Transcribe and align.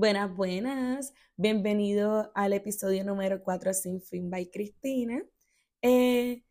Buenas, 0.00 0.34
buenas. 0.34 1.12
Bienvenido 1.36 2.32
al 2.34 2.54
episodio 2.54 3.04
número 3.04 3.42
4 3.42 3.74
Sin 3.74 4.00
Fin 4.00 4.30
by 4.30 4.50
Cristina. 4.50 5.22
Eh, 5.82 6.42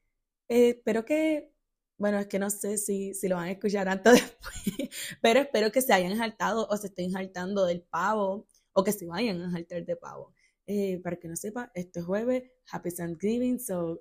eh, 0.47 0.69
espero 0.69 1.03
que, 1.03 1.51
bueno, 1.97 2.19
es 2.19 2.27
que 2.27 2.37
no 2.37 2.51
sé 2.51 2.77
si, 2.77 3.15
si 3.15 3.27
lo 3.27 3.37
van 3.37 3.47
a 3.47 3.51
escuchar 3.53 3.87
tanto 3.87 4.11
después, 4.11 4.89
pero 5.23 5.39
espero 5.39 5.71
que 5.71 5.81
se 5.81 5.91
hayan 5.93 6.15
saltado 6.15 6.67
o 6.69 6.77
se 6.77 6.87
estén 6.89 7.09
saltando 7.11 7.65
del 7.65 7.81
pavo 7.81 8.45
o 8.71 8.83
que 8.83 8.91
se 8.91 9.07
vayan 9.07 9.41
a 9.41 9.51
saltar 9.51 9.83
de 9.83 9.95
pavo. 9.95 10.31
Eh, 10.67 10.99
para 11.03 11.15
que 11.15 11.27
no 11.27 11.35
sepa, 11.35 11.71
este 11.73 12.03
jueves, 12.03 12.43
Happy 12.71 12.91
Thanksgiving, 12.93 13.59
so, 13.59 13.99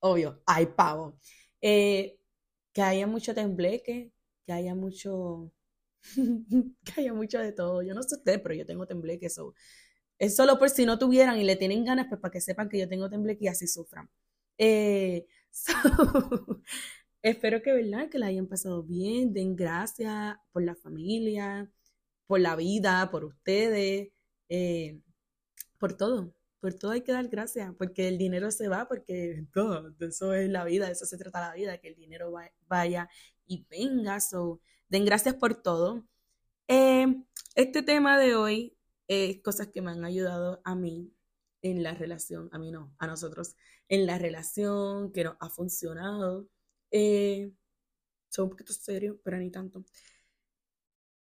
obvio, 0.00 0.42
hay 0.44 0.66
pavo. 0.66 1.18
que 1.62 2.18
haya 2.76 3.06
mucho 3.06 3.34
tembleque, 3.34 4.12
que 4.44 4.52
haya 4.52 4.74
mucho 4.74 5.50
que 6.84 7.00
haya 7.00 7.14
mucho 7.14 7.38
de 7.38 7.52
todo. 7.52 7.82
Yo 7.82 7.94
no 7.94 8.02
sé 8.02 8.16
usted, 8.16 8.42
pero 8.42 8.54
yo 8.54 8.66
tengo 8.66 8.86
tembleque. 8.86 9.26
eso 9.26 9.54
es 10.18 10.36
solo 10.36 10.58
por 10.58 10.70
si 10.70 10.86
no 10.86 10.98
tuvieran 10.98 11.38
y 11.38 11.44
le 11.44 11.56
tienen 11.56 11.84
ganas, 11.84 12.06
pues 12.08 12.20
para 12.20 12.30
que 12.30 12.40
sepan 12.40 12.68
que 12.68 12.78
yo 12.78 12.88
tengo 12.88 13.10
tembleque 13.10 13.46
y 13.46 13.48
así 13.48 13.66
sufran. 13.66 14.08
Eh, 14.58 15.26
espero 17.22 17.62
que, 17.62 17.72
¿verdad? 17.72 18.08
Que 18.08 18.18
la 18.18 18.26
hayan 18.26 18.46
pasado 18.46 18.82
bien. 18.84 19.32
Den 19.32 19.56
gracias 19.56 20.36
por 20.52 20.62
la 20.62 20.76
familia, 20.76 21.70
por 22.26 22.40
la 22.40 22.56
vida, 22.56 23.10
por 23.10 23.24
ustedes, 23.24 24.10
eh, 24.48 25.00
por 25.78 25.96
todo. 25.96 26.34
Por 26.60 26.74
todo 26.74 26.92
hay 26.92 27.02
que 27.02 27.12
dar 27.12 27.28
gracias, 27.28 27.74
porque 27.76 28.06
el 28.08 28.18
dinero 28.18 28.50
se 28.52 28.68
va, 28.68 28.86
porque 28.86 29.46
todo, 29.52 29.92
eso 30.00 30.32
es 30.34 30.48
la 30.48 30.64
vida, 30.64 30.88
eso 30.90 31.06
se 31.06 31.18
trata 31.18 31.40
la 31.40 31.54
vida, 31.54 31.78
que 31.78 31.88
el 31.88 31.96
dinero 31.96 32.32
vaya 32.68 33.08
y 33.46 33.66
venga. 33.68 34.20
So, 34.20 34.60
Den 34.92 35.06
gracias 35.06 35.34
por 35.36 35.54
todo. 35.54 36.06
Eh, 36.68 37.06
este 37.54 37.82
tema 37.82 38.18
de 38.18 38.36
hoy 38.36 38.76
es 39.08 39.40
cosas 39.40 39.68
que 39.68 39.80
me 39.80 39.90
han 39.90 40.04
ayudado 40.04 40.60
a 40.66 40.74
mí 40.74 41.14
en 41.62 41.82
la 41.82 41.94
relación, 41.94 42.50
a 42.52 42.58
mí 42.58 42.70
no, 42.70 42.94
a 42.98 43.06
nosotros, 43.06 43.56
en 43.88 44.04
la 44.04 44.18
relación 44.18 45.10
que 45.10 45.24
nos 45.24 45.36
ha 45.40 45.48
funcionado. 45.48 46.46
Eh, 46.90 47.50
son 48.28 48.44
un 48.44 48.50
poquito 48.50 48.74
serio, 48.74 49.18
pero 49.24 49.38
ni 49.38 49.50
tanto. 49.50 49.82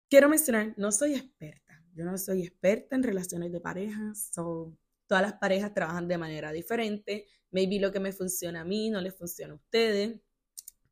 Quiero 0.08 0.30
mencionar, 0.30 0.72
no 0.78 0.90
soy 0.90 1.16
experta. 1.16 1.84
Yo 1.92 2.06
no 2.06 2.16
soy 2.16 2.44
experta 2.44 2.96
en 2.96 3.02
relaciones 3.02 3.52
de 3.52 3.60
pareja. 3.60 4.14
todas 4.32 5.22
las 5.22 5.34
parejas 5.34 5.74
trabajan 5.74 6.08
de 6.08 6.16
manera 6.16 6.50
diferente. 6.50 7.26
Maybe 7.50 7.78
lo 7.78 7.92
que 7.92 8.00
me 8.00 8.12
funciona 8.12 8.62
a 8.62 8.64
mí 8.64 8.88
no 8.88 9.02
les 9.02 9.14
funciona 9.14 9.52
a 9.52 9.56
ustedes 9.56 10.18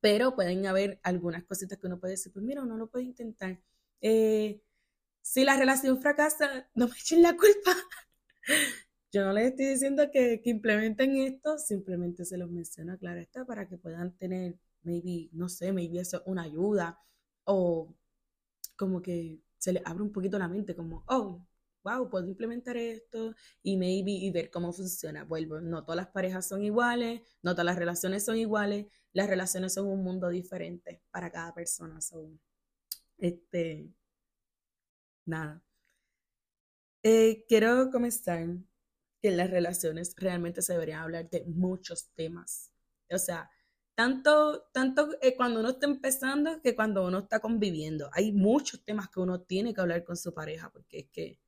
pero 0.00 0.34
pueden 0.34 0.66
haber 0.66 1.00
algunas 1.02 1.44
cositas 1.44 1.78
que 1.78 1.86
uno 1.86 1.98
puede 2.00 2.12
decir, 2.14 2.32
pues 2.32 2.44
mira, 2.44 2.62
uno 2.62 2.76
lo 2.76 2.88
puede 2.88 3.04
intentar. 3.04 3.60
Eh, 4.00 4.62
si 5.22 5.44
la 5.44 5.56
relación 5.56 6.00
fracasa, 6.00 6.68
no 6.74 6.88
me 6.88 6.94
echen 6.94 7.22
la 7.22 7.36
culpa. 7.36 7.76
Yo 9.12 9.24
no 9.24 9.32
les 9.32 9.50
estoy 9.50 9.66
diciendo 9.66 10.10
que, 10.12 10.40
implementen 10.44 11.16
esto, 11.16 11.58
simplemente 11.58 12.24
se 12.24 12.36
los 12.38 12.50
menciono, 12.50 12.98
claro 12.98 13.20
está, 13.20 13.44
para 13.44 13.66
que 13.68 13.78
puedan 13.78 14.16
tener, 14.16 14.58
maybe, 14.82 15.30
no 15.32 15.48
sé, 15.48 15.72
maybe 15.72 16.00
eso 16.00 16.22
una 16.26 16.42
ayuda 16.42 16.98
o 17.44 17.94
como 18.76 19.02
que 19.02 19.40
se 19.58 19.72
les 19.72 19.82
abre 19.86 20.02
un 20.02 20.12
poquito 20.12 20.38
la 20.38 20.48
mente, 20.48 20.76
como, 20.76 21.04
oh, 21.08 21.42
puedo 22.10 22.26
implementar 22.26 22.76
esto 22.76 23.34
y 23.62 23.76
maybe 23.76 24.12
y 24.12 24.30
ver 24.30 24.50
cómo 24.50 24.72
funciona. 24.72 25.24
Vuelvo, 25.24 25.60
no 25.60 25.82
todas 25.84 25.96
las 25.96 26.08
parejas 26.08 26.48
son 26.48 26.62
iguales, 26.62 27.22
no 27.42 27.52
todas 27.52 27.66
las 27.66 27.76
relaciones 27.76 28.24
son 28.24 28.36
iguales, 28.36 28.86
las 29.12 29.28
relaciones 29.28 29.74
son 29.74 29.86
un 29.86 30.02
mundo 30.04 30.28
diferente 30.28 31.02
para 31.10 31.30
cada 31.30 31.54
persona. 31.54 32.00
Son, 32.00 32.40
este, 33.18 33.88
nada. 35.26 35.62
Eh, 37.02 37.44
quiero 37.48 37.90
comenzar 37.90 38.46
que 39.20 39.28
en 39.28 39.36
las 39.36 39.50
relaciones 39.50 40.14
realmente 40.16 40.62
se 40.62 40.72
debería 40.74 41.02
hablar 41.02 41.28
de 41.30 41.44
muchos 41.46 42.10
temas. 42.14 42.70
O 43.10 43.18
sea, 43.18 43.50
tanto, 43.98 44.68
tanto 44.72 45.08
eh, 45.20 45.34
cuando 45.36 45.60
uno 45.60 45.70
está 45.70 45.86
empezando 45.86 46.60
que 46.62 46.76
cuando 46.76 47.04
uno 47.06 47.18
está 47.20 47.40
conviviendo. 47.40 48.08
Hay 48.12 48.32
muchos 48.32 48.84
temas 48.84 49.08
que 49.08 49.20
uno 49.20 49.40
tiene 49.40 49.74
que 49.74 49.80
hablar 49.80 50.04
con 50.04 50.16
su 50.16 50.32
pareja 50.32 50.70
porque 50.70 51.00
es 51.00 51.06
que 51.10 51.40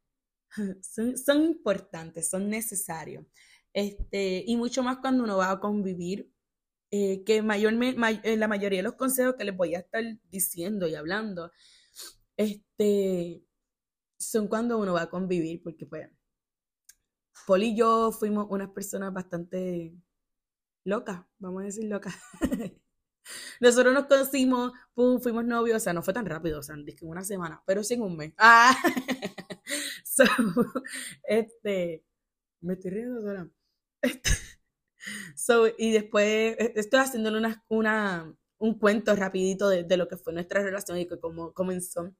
son, 0.82 1.42
importantes, 1.42 2.30
son 2.30 2.48
necesarios. 2.48 3.24
Este, 3.72 4.44
y 4.46 4.56
mucho 4.56 4.82
más 4.82 4.98
cuando 4.98 5.24
uno 5.24 5.36
va 5.36 5.50
a 5.50 5.60
convivir, 5.60 6.30
eh, 6.90 7.22
que 7.24 7.42
mayormente, 7.42 8.20
eh, 8.24 8.36
la 8.36 8.48
mayoría 8.48 8.80
de 8.80 8.82
los 8.84 8.94
consejos 8.94 9.36
que 9.36 9.44
les 9.44 9.56
voy 9.56 9.74
a 9.74 9.80
estar 9.80 10.02
diciendo 10.30 10.88
y 10.88 10.94
hablando, 10.96 11.52
este, 12.36 13.44
son 14.18 14.48
cuando 14.48 14.78
uno 14.78 14.94
va 14.94 15.02
a 15.02 15.10
convivir, 15.10 15.62
porque 15.62 15.86
pues, 15.86 16.08
Paul 17.46 17.62
y 17.62 17.76
yo 17.76 18.12
fuimos 18.12 18.46
unas 18.50 18.70
personas 18.70 19.12
bastante 19.12 19.94
locas, 20.84 21.22
vamos 21.38 21.62
a 21.62 21.66
decir 21.66 21.84
locas. 21.84 22.14
Nosotros 23.60 23.94
nos 23.94 24.06
conocimos, 24.06 24.72
fuimos 24.94 25.44
novios, 25.44 25.76
o 25.76 25.80
sea, 25.80 25.92
no 25.92 26.02
fue 26.02 26.14
tan 26.14 26.26
rápido, 26.26 26.60
o 26.60 26.62
sea, 26.62 26.76
que 26.96 27.04
una 27.04 27.24
semana, 27.24 27.62
pero 27.66 27.84
sin 27.84 28.02
un 28.02 28.16
mes. 28.16 28.34
Ah. 28.38 28.76
Este, 31.24 32.04
me 32.60 32.74
estoy 32.74 32.90
riendo 32.90 33.20
sola. 33.20 33.50
Este, 34.02 34.30
so, 35.36 35.66
y 35.78 35.92
después 35.92 36.26
e, 36.58 36.72
estoy 36.76 37.00
haciéndole 37.00 37.38
una, 37.38 37.64
una, 37.68 38.34
un 38.58 38.78
cuento 38.78 39.14
rapidito 39.16 39.68
de, 39.68 39.84
de, 39.84 39.96
lo 39.96 40.08
que 40.08 40.16
fue 40.16 40.32
nuestra 40.32 40.62
relación 40.62 40.98
y 40.98 41.06
cómo 41.06 41.52
comenzó. 41.54 42.14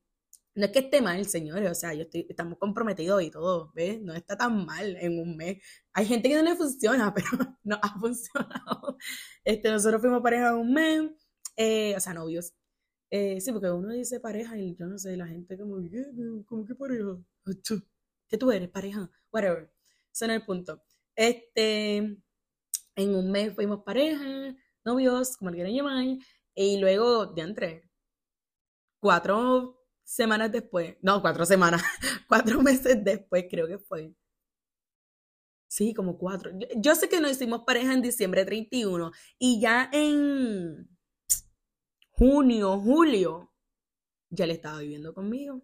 No 0.54 0.64
es 0.66 0.72
que 0.72 0.80
esté 0.80 1.00
mal, 1.00 1.24
señores, 1.26 1.70
o 1.70 1.74
sea, 1.74 1.94
yo 1.94 2.02
estoy, 2.02 2.26
estamos 2.28 2.58
comprometidos 2.58 3.22
y 3.22 3.30
todo, 3.30 3.70
¿ves? 3.74 4.00
No 4.02 4.14
está 4.14 4.36
tan 4.36 4.66
mal 4.66 4.96
en 4.96 5.18
un 5.20 5.36
mes. 5.36 5.62
Hay 5.92 6.06
gente 6.06 6.28
que 6.28 6.36
no 6.36 6.42
le 6.42 6.56
funciona, 6.56 7.14
pero 7.14 7.28
no 7.62 7.78
ha 7.80 7.98
funcionado. 8.00 8.96
Este, 9.44 9.70
nosotros 9.70 10.00
fuimos 10.00 10.22
pareja 10.22 10.56
un 10.56 10.72
mes, 10.72 11.10
eh, 11.56 11.94
o 11.96 12.00
sea, 12.00 12.14
novios. 12.14 12.52
Eh, 13.10 13.40
sí, 13.40 13.52
porque 13.52 13.70
uno 13.70 13.90
dice 13.92 14.20
pareja 14.20 14.56
y 14.58 14.76
yo 14.76 14.86
no 14.86 14.98
sé, 14.98 15.16
la 15.16 15.26
gente 15.26 15.58
como, 15.58 15.80
¿qué? 15.90 16.04
¿Cómo 16.46 16.64
que 16.66 16.74
pareja? 16.74 17.16
¿Qué 18.28 18.38
tú 18.38 18.52
eres, 18.52 18.68
pareja? 18.68 19.10
Whatever. 19.32 19.72
Ese 20.12 20.24
es 20.26 20.30
el 20.30 20.44
punto. 20.44 20.82
Este, 21.16 21.96
en 21.96 23.14
un 23.14 23.30
mes 23.30 23.54
fuimos 23.54 23.82
pareja, 23.84 24.56
novios, 24.84 25.36
como 25.36 25.50
le 25.50 25.56
quieran 25.56 25.74
llamar, 25.74 26.18
y 26.54 26.78
luego, 26.78 27.26
de 27.26 27.42
entre 27.42 27.90
cuatro 29.00 29.80
semanas 30.04 30.52
después, 30.52 30.96
no, 31.02 31.20
cuatro 31.20 31.46
semanas, 31.46 31.82
cuatro 32.28 32.62
meses 32.62 33.02
después 33.02 33.46
creo 33.50 33.66
que 33.66 33.78
fue. 33.78 34.14
Sí, 35.68 35.94
como 35.94 36.18
cuatro. 36.18 36.50
Yo, 36.76 36.94
sé 36.96 37.08
que 37.08 37.20
nos 37.20 37.30
hicimos 37.30 37.62
pareja 37.64 37.94
en 37.94 38.02
diciembre 38.02 38.44
31 38.44 39.12
y 39.38 39.60
ya 39.60 39.88
en 39.92 40.88
junio, 42.10 42.80
julio, 42.80 43.54
ya 44.30 44.46
le 44.46 44.54
estaba 44.54 44.80
viviendo 44.80 45.14
conmigo. 45.14 45.62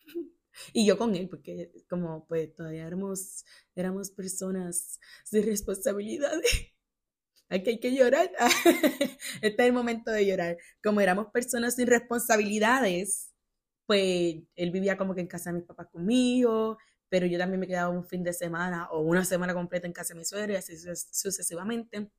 Y 0.72 0.86
yo 0.86 0.98
con 0.98 1.14
él, 1.14 1.28
porque 1.28 1.72
como 1.88 2.26
pues 2.26 2.54
todavía 2.54 2.86
éramos, 2.86 3.44
éramos 3.74 4.10
personas 4.10 5.00
sin 5.24 5.44
responsabilidades. 5.44 6.42
Aquí 7.48 7.70
hay 7.70 7.80
que 7.80 7.94
llorar. 7.94 8.30
este 9.42 9.62
es 9.62 9.66
el 9.66 9.72
momento 9.72 10.10
de 10.10 10.26
llorar. 10.26 10.56
Como 10.82 11.00
éramos 11.00 11.28
personas 11.32 11.76
sin 11.76 11.86
responsabilidades, 11.86 13.32
pues 13.86 14.36
él 14.56 14.70
vivía 14.72 14.96
como 14.96 15.14
que 15.14 15.20
en 15.20 15.28
casa 15.28 15.50
de 15.50 15.58
mis 15.58 15.66
papás 15.66 15.88
conmigo, 15.92 16.78
pero 17.08 17.26
yo 17.26 17.38
también 17.38 17.60
me 17.60 17.68
quedaba 17.68 17.90
un 17.90 18.04
fin 18.04 18.24
de 18.24 18.32
semana 18.32 18.88
o 18.90 19.00
una 19.00 19.24
semana 19.24 19.54
completa 19.54 19.86
en 19.86 19.92
casa 19.92 20.14
de 20.14 20.20
mi 20.20 20.24
suegro 20.24 20.52
y 20.52 20.56
así 20.56 20.76
sucesivamente. 21.12 22.10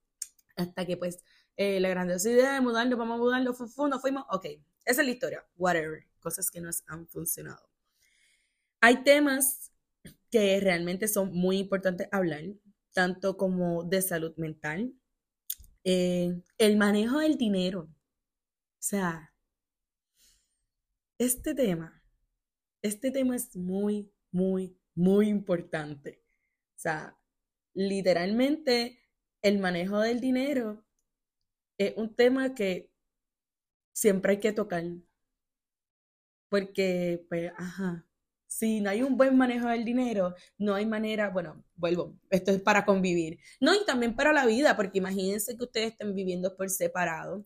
Hasta 0.56 0.85
que 0.85 0.97
pues 0.97 1.23
eh, 1.57 1.79
la 1.79 1.89
grandiosa 1.89 2.29
idea 2.29 2.53
de 2.53 2.61
mudarlo, 2.61 2.97
vamos 2.97 3.15
a 3.15 3.17
mudarlo, 3.17 3.53
fu, 3.53 3.88
nos 3.88 4.01
fuimos, 4.01 4.23
ok, 4.29 4.45
esa 4.85 5.01
es 5.01 5.07
la 5.07 5.11
historia, 5.11 5.45
whatever, 5.57 6.06
cosas 6.19 6.50
que 6.50 6.61
nos 6.61 6.83
han 6.88 7.07
funcionado. 7.07 7.67
Hay 8.81 9.03
temas 9.03 9.71
que 10.31 10.59
realmente 10.62 11.07
son 11.07 11.33
muy 11.33 11.57
importantes 11.59 12.07
hablar, 12.12 12.44
tanto 12.94 13.38
como 13.38 13.83
de 13.83 14.01
salud 14.01 14.35
mental, 14.38 14.94
eh, 15.85 16.41
el 16.57 16.77
manejo 16.77 17.19
del 17.19 17.38
dinero. 17.38 17.81
O 17.83 17.89
sea, 18.79 19.33
este 21.19 21.53
tema, 21.56 22.03
este 22.81 23.12
tema 23.12 23.35
es 23.35 23.56
muy, 23.56 24.12
muy, 24.31 24.77
muy 24.95 25.30
importante. 25.30 26.23
O 26.77 26.80
sea, 26.80 27.18
literalmente 27.73 29.00
el 29.44 29.59
manejo 29.59 30.00
del 30.01 30.21
dinero 30.21 30.85
es 31.77 31.94
un 31.97 32.15
tema 32.15 32.56
que 32.56 32.91
siempre 33.94 34.31
hay 34.33 34.39
que 34.39 34.53
tocar. 34.53 34.83
Porque, 36.50 37.25
pues, 37.30 37.51
ajá, 37.57 38.06
si 38.47 38.81
no 38.81 38.89
hay 38.89 39.03
un 39.03 39.17
buen 39.17 39.38
manejo 39.38 39.67
del 39.67 39.85
dinero, 39.85 40.33
no 40.57 40.75
hay 40.75 40.85
manera, 40.85 41.29
bueno, 41.29 41.63
vuelvo, 41.75 42.17
esto 42.29 42.51
es 42.51 42.61
para 42.61 42.85
convivir. 42.85 43.39
No, 43.59 43.75
y 43.75 43.85
también 43.85 44.15
para 44.15 44.33
la 44.33 44.45
vida, 44.45 44.75
porque 44.75 44.99
imagínense 44.99 45.55
que 45.57 45.63
ustedes 45.63 45.91
estén 45.91 46.15
viviendo 46.15 46.55
por 46.55 46.69
separado, 46.69 47.45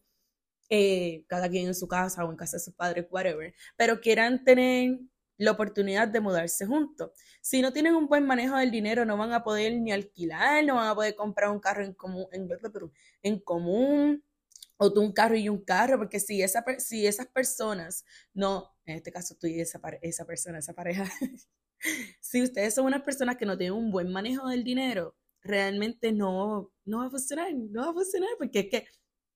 eh, 0.70 1.26
cada 1.28 1.50
quien 1.50 1.68
en 1.68 1.76
su 1.76 1.88
casa 1.88 2.24
o 2.24 2.32
en 2.32 2.38
casa 2.38 2.58
de 2.58 2.64
sus 2.64 2.74
padres, 2.74 3.06
whatever, 3.10 3.54
pero 3.76 4.00
quieran 4.00 4.44
tener 4.44 5.00
la 5.38 5.52
oportunidad 5.52 6.08
de 6.08 6.20
mudarse 6.20 6.66
juntos. 6.66 7.12
Si 7.42 7.62
no 7.62 7.74
tienen 7.74 7.96
un 7.96 8.08
buen 8.08 8.26
manejo 8.26 8.56
del 8.58 8.72
dinero, 8.72 9.06
no 9.06 9.18
van 9.18 9.34
a 9.34 9.44
poder 9.44 9.74
ni 9.80 9.92
alquilar, 9.92 10.64
no 10.64 10.76
van 10.76 10.88
a 10.88 10.96
poder 10.96 11.16
comprar 11.16 11.50
un 11.50 11.60
carro 11.60 11.84
en 11.84 11.94
común, 11.94 12.28
en, 13.24 13.40
común 13.40 14.24
o 14.84 14.92
tú 14.92 15.02
un 15.02 15.14
carro 15.14 15.36
y 15.36 15.48
un 15.48 15.64
carro, 15.64 16.00
porque 16.00 16.20
si, 16.20 16.42
esa, 16.42 16.66
si 16.80 17.06
esas 17.06 17.28
personas, 17.28 18.04
no, 18.34 18.76
en 18.86 18.96
este 18.98 19.12
caso 19.12 19.36
tú 19.40 19.46
y 19.46 19.62
esa, 19.62 19.80
esa 20.02 20.26
persona, 20.26 20.58
esa 20.58 20.74
pareja, 20.74 21.06
si 22.20 22.42
ustedes 22.42 22.74
son 22.74 22.88
unas 22.88 23.04
personas 23.04 23.38
que 23.38 23.46
no 23.46 23.56
tienen 23.60 23.78
un 23.78 23.92
buen 23.92 24.12
manejo 24.12 24.50
del 24.50 24.64
dinero, 24.64 25.16
realmente 25.44 26.12
no, 26.12 26.72
no 26.86 26.98
va 26.98 27.06
a 27.06 27.10
funcionar, 27.12 27.54
no 27.54 27.82
va 27.86 27.92
a 27.92 27.94
funcionar, 27.94 28.30
porque 28.40 28.62
es 28.62 28.70
que 28.72 28.88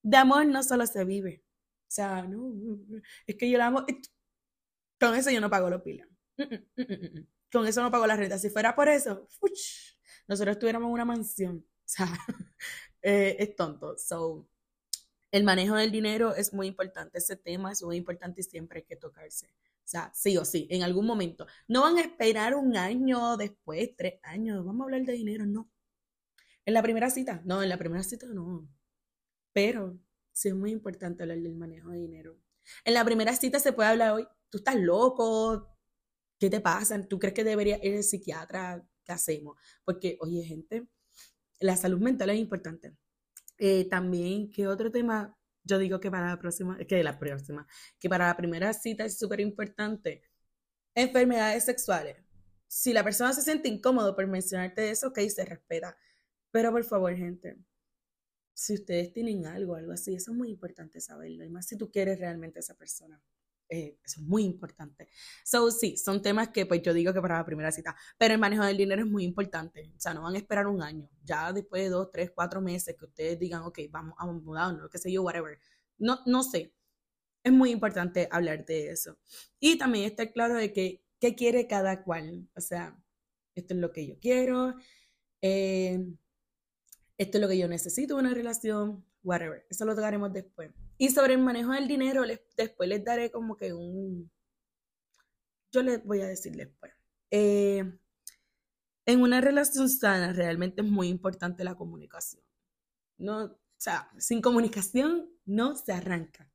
de 0.02 0.18
amor 0.18 0.48
no 0.48 0.64
solo 0.64 0.88
se 0.88 1.06
vive. 1.06 1.44
O 1.88 1.92
sea, 1.92 2.24
no, 2.24 2.52
es 3.28 3.36
que 3.36 3.48
yo 3.48 3.60
la 3.60 3.68
amo. 3.68 3.86
Con 5.00 5.14
eso 5.14 5.30
yo 5.30 5.42
no 5.42 5.50
pago 5.50 5.70
los 5.70 5.84
pilas. 5.84 6.08
Mm, 6.38 6.44
mm, 6.82 7.20
mm, 7.20 7.28
Con 7.52 7.68
eso 7.68 7.84
no 7.84 7.92
pago 7.92 8.08
la 8.08 8.16
renta. 8.16 8.40
Si 8.40 8.50
fuera 8.50 8.76
por 8.76 8.90
eso, 8.90 9.28
nosotros 10.28 10.58
tuviéramos 10.58 10.92
una 10.92 11.06
mansión. 11.06 11.66
O 11.86 11.88
sea, 11.88 12.08
eh, 13.04 13.36
es 13.38 13.56
tonto. 13.56 13.96
So, 14.00 14.50
el 15.36 15.44
manejo 15.44 15.76
del 15.76 15.92
dinero 15.92 16.34
es 16.34 16.54
muy 16.54 16.68
importante. 16.68 17.18
Ese 17.18 17.36
tema 17.36 17.74
es 17.74 17.84
muy 17.84 17.98
importante 17.98 18.40
y 18.40 18.44
siempre 18.46 18.80
hay 18.80 18.86
que 18.86 18.96
tocarse. 18.96 19.48
O 19.48 19.88
sea, 19.88 20.10
sí 20.14 20.38
o 20.38 20.46
sí, 20.46 20.66
en 20.72 20.82
algún 20.82 21.06
momento. 21.06 21.46
No 21.68 21.82
van 21.82 21.98
a 21.98 22.02
esperar 22.02 22.56
un 22.56 22.78
año 22.78 23.36
después, 23.36 23.90
tres 23.98 24.14
años. 24.24 24.66
Vamos 24.66 24.80
a 24.80 24.84
hablar 24.86 25.02
de 25.04 25.12
dinero, 25.12 25.46
no. 25.46 25.70
En 26.66 26.74
la 26.74 26.82
primera 26.82 27.10
cita, 27.10 27.42
no, 27.44 27.62
en 27.62 27.68
la 27.68 27.78
primera 27.78 28.02
cita 28.02 28.28
no. 28.28 28.66
Pero 29.52 30.00
sí 30.32 30.48
es 30.48 30.56
muy 30.56 30.72
importante 30.72 31.24
hablar 31.24 31.40
del 31.40 31.56
manejo 31.58 31.90
de 31.90 32.00
dinero. 32.00 32.38
En 32.86 32.94
la 32.94 33.04
primera 33.04 33.36
cita 33.36 33.60
se 33.60 33.74
puede 33.74 33.90
hablar 33.90 34.14
hoy, 34.14 34.26
tú 34.50 34.60
estás 34.60 34.76
loco, 34.78 35.78
¿qué 36.40 36.50
te 36.50 36.62
pasa? 36.62 37.06
¿Tú 37.10 37.20
crees 37.20 37.34
que 37.34 37.44
debería 37.44 37.78
ir 37.86 37.98
al 37.98 38.04
psiquiatra? 38.04 38.88
¿Qué 39.04 39.12
hacemos? 39.12 39.58
Porque, 39.84 40.18
oye, 40.22 40.44
gente, 40.46 40.88
la 41.60 41.76
salud 41.76 42.00
mental 42.00 42.30
es 42.30 42.40
importante. 42.40 42.96
Eh, 43.58 43.88
también, 43.90 44.52
¿qué 44.52 44.68
otro 44.68 44.92
tema? 44.92 45.38
Yo 45.64 45.80
digo 45.80 46.00
que 46.00 46.12
para 46.12 46.30
la 46.30 46.40
próxima, 46.40 46.78
que 46.78 47.04
la 47.04 47.18
próxima, 47.18 47.68
que 48.00 48.10
para 48.10 48.28
la 48.28 48.38
primera 48.38 48.74
cita 48.74 49.06
es 49.06 49.18
súper 49.18 49.40
importante. 49.40 50.24
Enfermedades 50.96 51.66
sexuales. 51.66 52.18
Si 52.68 52.94
la 52.94 53.04
persona 53.04 53.34
se 53.34 53.42
siente 53.42 53.70
incómodo 53.70 54.16
por 54.16 54.28
mencionarte 54.28 54.90
eso, 54.92 55.10
ok, 55.10 55.20
se 55.30 55.46
respeta. 55.46 55.98
Pero 56.52 56.72
por 56.72 56.84
favor, 56.84 57.16
gente, 57.16 57.58
si 58.54 58.76
ustedes 58.76 59.12
tienen 59.14 59.46
algo, 59.46 59.76
algo 59.76 59.92
así, 59.92 60.16
eso 60.16 60.32
es 60.32 60.38
muy 60.38 60.50
importante 60.50 61.00
saberlo. 61.02 61.44
Y 61.44 61.50
más 61.50 61.68
si 61.68 61.78
tú 61.78 61.92
quieres 61.92 62.20
realmente 62.20 62.60
a 62.60 62.62
esa 62.62 62.76
persona. 62.76 63.22
Eh, 63.70 63.98
eso 64.04 64.22
es 64.22 64.28
muy 64.28 64.44
importante. 64.44 65.10
So, 65.44 65.72
sí, 65.72 65.98
son 65.98 66.22
temas 66.22 66.50
que 66.50 66.66
pues 66.66 66.82
yo 66.82 66.94
digo 66.94 67.14
que 67.14 67.22
para 67.22 67.38
la 67.38 67.46
primera 67.46 67.72
cita, 67.72 67.96
pero 68.18 68.34
el 68.34 68.40
manejo 68.40 68.64
del 68.64 68.78
dinero 68.78 69.02
es 69.02 69.08
muy 69.10 69.24
importante. 69.24 69.92
O 69.96 70.00
sea, 70.00 70.14
no 70.14 70.22
van 70.24 70.36
a 70.36 70.38
esperar 70.38 70.68
un 70.68 70.82
año. 70.82 71.10
Ya 71.24 71.52
después 71.54 71.84
de 71.84 71.90
dos, 71.90 72.12
tres, 72.12 72.32
cuatro 72.34 72.62
meses 72.62 72.96
que 72.98 73.06
ustedes 73.06 73.40
digan, 73.40 73.64
ok, 73.64 73.80
vamos 73.90 74.16
a 74.18 74.26
mudarnos, 74.28 74.90
qué 74.90 74.98
sé 74.98 75.12
yo, 75.12 75.24
whatever. 75.24 75.60
No, 75.98 76.20
no 76.26 76.44
sé. 76.44 76.74
Es 77.44 77.52
muy 77.54 77.72
importante 77.72 78.28
hablar 78.32 78.66
de 78.66 78.90
eso. 78.92 79.18
Y 79.60 79.78
también 79.78 80.06
estar 80.06 80.32
claro 80.34 80.56
de 80.56 80.74
que, 80.74 81.04
qué 81.20 81.36
quiere 81.36 81.68
cada 81.68 82.04
cual. 82.04 82.48
O 82.56 82.62
sea, 82.62 82.98
esto 83.56 83.74
es 83.74 83.80
lo 83.80 83.92
que 83.92 84.08
yo 84.08 84.20
quiero. 84.20 84.76
Eh, 85.42 86.06
esto 87.18 87.38
es 87.38 87.42
lo 87.42 87.48
que 87.48 87.58
yo 87.58 87.68
necesito, 87.68 88.18
una 88.18 88.34
relación, 88.34 89.06
whatever. 89.24 89.66
Eso 89.70 89.86
lo 89.86 89.96
tocaremos 89.96 90.34
después. 90.34 90.72
Y 90.98 91.10
sobre 91.10 91.34
el 91.34 91.42
manejo 91.42 91.72
del 91.72 91.88
dinero, 91.88 92.24
después 92.56 92.90
les 92.90 93.04
daré 93.04 93.32
como 93.32 93.58
que 93.58 93.74
un... 93.74 94.32
Yo 95.72 95.84
les 95.84 96.04
voy 96.06 96.22
a 96.22 96.28
decir 96.28 96.56
después. 96.56 96.94
Eh, 97.32 97.84
en 99.06 99.22
una 99.22 99.42
relación 99.42 99.90
sana 99.90 100.34
realmente 100.34 100.82
es 100.82 100.88
muy 100.88 101.10
importante 101.10 101.64
la 101.64 101.76
comunicación. 101.76 102.42
No, 103.18 103.46
o 103.46 103.60
sea, 103.78 104.10
sin 104.18 104.42
comunicación 104.42 105.30
no 105.46 105.76
se 105.76 105.92
arranca. 105.92 106.50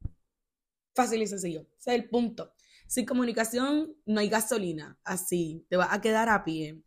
Fácil 0.95 1.23
y 1.23 1.27
sencillo. 1.27 1.67
Ese 1.79 1.95
es 1.95 2.03
el 2.03 2.09
punto. 2.09 2.55
Sin 2.87 3.07
comunicación 3.07 3.95
no 4.07 4.21
hay 4.21 4.29
gasolina. 4.29 4.99
Así, 5.05 5.67
te 5.69 5.77
va 5.77 5.93
a 5.93 6.01
quedar 6.01 6.29
a 6.29 6.45
pie. 6.45 6.83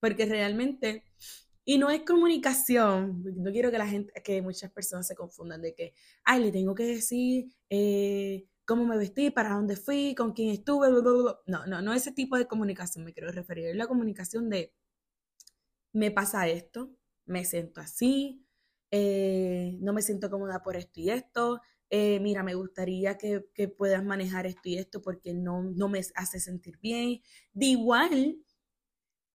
Porque 0.00 0.26
realmente 0.26 1.04
y 1.68 1.78
no 1.78 1.90
es 1.90 2.02
comunicación, 2.02 3.24
no 3.24 3.50
quiero 3.50 3.72
que 3.72 3.78
la 3.78 3.88
gente, 3.88 4.12
que 4.22 4.40
muchas 4.40 4.70
personas 4.70 5.04
se 5.08 5.16
confundan 5.16 5.60
de 5.60 5.74
que, 5.74 5.94
ay, 6.22 6.40
le 6.40 6.52
tengo 6.52 6.76
que 6.76 6.86
decir 6.86 7.52
eh, 7.68 8.46
cómo 8.64 8.86
me 8.86 8.96
vestí, 8.96 9.30
para 9.32 9.54
dónde 9.54 9.74
fui, 9.74 10.14
con 10.14 10.32
quién 10.32 10.50
estuve, 10.50 10.88
no, 11.46 11.66
no, 11.66 11.82
no 11.82 11.92
ese 11.92 12.12
tipo 12.12 12.36
de 12.38 12.46
comunicación 12.46 13.04
me 13.04 13.12
quiero 13.12 13.32
referir, 13.32 13.66
es 13.66 13.76
la 13.76 13.88
comunicación 13.88 14.48
de, 14.48 14.72
me 15.92 16.12
pasa 16.12 16.46
esto, 16.46 16.92
me 17.24 17.44
siento 17.44 17.80
así, 17.80 18.46
eh, 18.92 19.76
no 19.80 19.92
me 19.92 20.02
siento 20.02 20.30
cómoda 20.30 20.62
por 20.62 20.76
esto 20.76 21.00
y 21.00 21.10
esto, 21.10 21.60
eh, 21.90 22.20
mira, 22.20 22.44
me 22.44 22.54
gustaría 22.54 23.18
que, 23.18 23.44
que, 23.54 23.66
puedas 23.66 24.04
manejar 24.04 24.46
esto 24.46 24.68
y 24.68 24.78
esto 24.78 25.02
porque 25.02 25.34
no, 25.34 25.62
no 25.64 25.88
me 25.88 26.00
hace 26.14 26.40
sentir 26.40 26.78
bien. 26.78 27.20
De 27.52 27.66
igual, 27.66 28.36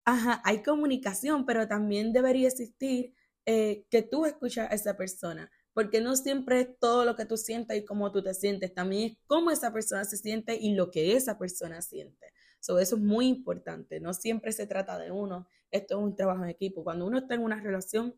ajá, 0.05 0.41
hay 0.43 0.63
comunicación, 0.63 1.45
pero 1.45 1.67
también 1.67 2.13
debería 2.13 2.47
existir 2.47 3.13
eh, 3.45 3.85
que 3.89 4.03
tú 4.03 4.25
escuchas 4.25 4.69
a 4.71 4.75
esa 4.75 4.97
persona, 4.97 5.51
porque 5.73 6.01
no 6.01 6.15
siempre 6.15 6.61
es 6.61 6.79
todo 6.79 7.05
lo 7.05 7.15
que 7.15 7.25
tú 7.25 7.37
sientes 7.37 7.77
y 7.77 7.85
cómo 7.85 8.11
tú 8.11 8.21
te 8.21 8.33
sientes, 8.33 8.73
también 8.73 9.11
es 9.11 9.17
cómo 9.27 9.51
esa 9.51 9.73
persona 9.73 10.05
se 10.05 10.17
siente 10.17 10.55
y 10.55 10.73
lo 10.75 10.91
que 10.91 11.15
esa 11.15 11.37
persona 11.37 11.81
siente. 11.81 12.27
eso 12.59 12.77
es 12.79 12.93
muy 12.97 13.27
importante, 13.27 13.99
no 13.99 14.13
siempre 14.13 14.51
se 14.51 14.67
trata 14.67 14.97
de 14.97 15.11
uno, 15.11 15.47
esto 15.71 15.97
es 15.97 16.03
un 16.03 16.15
trabajo 16.15 16.43
en 16.43 16.49
equipo. 16.49 16.83
Cuando 16.83 17.05
uno 17.05 17.19
está 17.19 17.35
en 17.35 17.43
una 17.43 17.59
relación, 17.61 18.15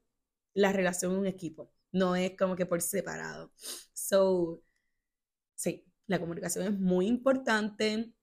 la 0.53 0.73
relación 0.73 1.13
es 1.13 1.17
un 1.19 1.27
equipo, 1.27 1.71
no 1.91 2.15
es 2.15 2.35
como 2.37 2.55
que 2.55 2.65
por 2.65 2.81
separado. 2.81 3.51
So, 3.93 4.63
sí, 5.55 5.85
la 6.07 6.19
comunicación 6.19 6.65
es 6.65 6.79
muy 6.79 7.07
importante, 7.07 8.13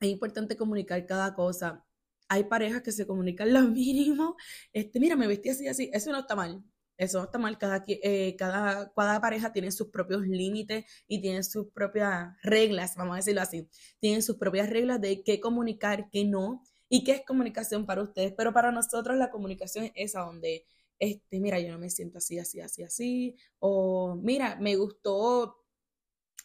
es 0.00 0.08
importante 0.08 0.56
comunicar 0.56 1.06
cada 1.06 1.34
cosa 1.34 1.84
hay 2.28 2.44
parejas 2.44 2.82
que 2.82 2.92
se 2.92 3.06
comunican 3.06 3.52
lo 3.52 3.62
mínimo. 3.68 4.36
Este, 4.72 5.00
mira, 5.00 5.16
me 5.16 5.26
vestí 5.26 5.50
así, 5.50 5.66
así. 5.68 5.90
Eso 5.92 6.12
no 6.12 6.20
está 6.20 6.36
mal. 6.36 6.62
Eso 6.96 7.18
no 7.18 7.24
está 7.24 7.38
mal. 7.38 7.58
Cada, 7.58 7.84
eh, 7.86 8.36
cada, 8.36 8.92
cada 8.94 9.20
pareja 9.20 9.52
tiene 9.52 9.70
sus 9.70 9.88
propios 9.88 10.22
límites 10.26 10.84
y 11.06 11.20
tiene 11.20 11.42
sus 11.44 11.68
propias 11.72 12.36
reglas, 12.42 12.96
vamos 12.96 13.14
a 13.14 13.16
decirlo 13.18 13.40
así. 13.40 13.68
Tienen 14.00 14.22
sus 14.22 14.36
propias 14.36 14.68
reglas 14.68 15.00
de 15.00 15.22
qué 15.22 15.40
comunicar, 15.40 16.08
qué 16.10 16.24
no 16.24 16.62
y 16.88 17.04
qué 17.04 17.12
es 17.12 17.24
comunicación 17.24 17.86
para 17.86 18.02
ustedes. 18.02 18.34
Pero 18.36 18.52
para 18.52 18.72
nosotros 18.72 19.16
la 19.16 19.30
comunicación 19.30 19.86
es 19.86 19.92
esa 19.94 20.20
donde, 20.22 20.66
este, 20.98 21.40
mira, 21.40 21.60
yo 21.60 21.72
no 21.72 21.78
me 21.78 21.90
siento 21.90 22.18
así, 22.18 22.38
así, 22.38 22.60
así, 22.60 22.82
así. 22.82 23.36
O 23.60 24.16
mira, 24.16 24.56
me 24.56 24.76
gustó, 24.76 25.64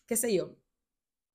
qué 0.07 0.15
sé 0.17 0.33
yo. 0.35 0.55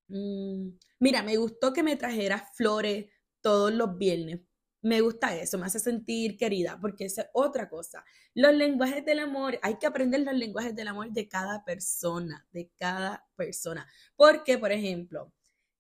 Mm, 0.09 0.71
mira, 1.01 1.23
me 1.23 1.37
gustó 1.37 1.73
que 1.73 1.83
me 1.83 1.97
trajeras 1.97 2.43
flores 2.57 3.07
todos 3.41 3.73
los 3.73 3.97
viernes. 3.99 4.41
Me 4.83 5.01
gusta 5.01 5.37
eso, 5.37 5.59
me 5.59 5.67
hace 5.67 5.81
sentir 5.81 6.37
querida, 6.37 6.79
porque 6.81 7.05
esa 7.07 7.23
es 7.23 7.29
otra 7.33 7.69
cosa. 7.69 8.05
Los 8.35 8.55
lenguajes 8.55 9.05
del 9.05 9.19
amor, 9.21 9.59
hay 9.63 9.77
que 9.79 9.87
aprender 9.87 10.21
los 10.21 10.35
lenguajes 10.35 10.75
del 10.77 10.89
amor 10.89 11.11
de 11.11 11.29
cada 11.29 11.65
persona, 11.65 12.47
de 12.53 12.71
cada 12.79 13.27
persona. 13.37 13.87
Porque, 14.17 14.57
por 14.59 14.71
ejemplo, 14.73 15.33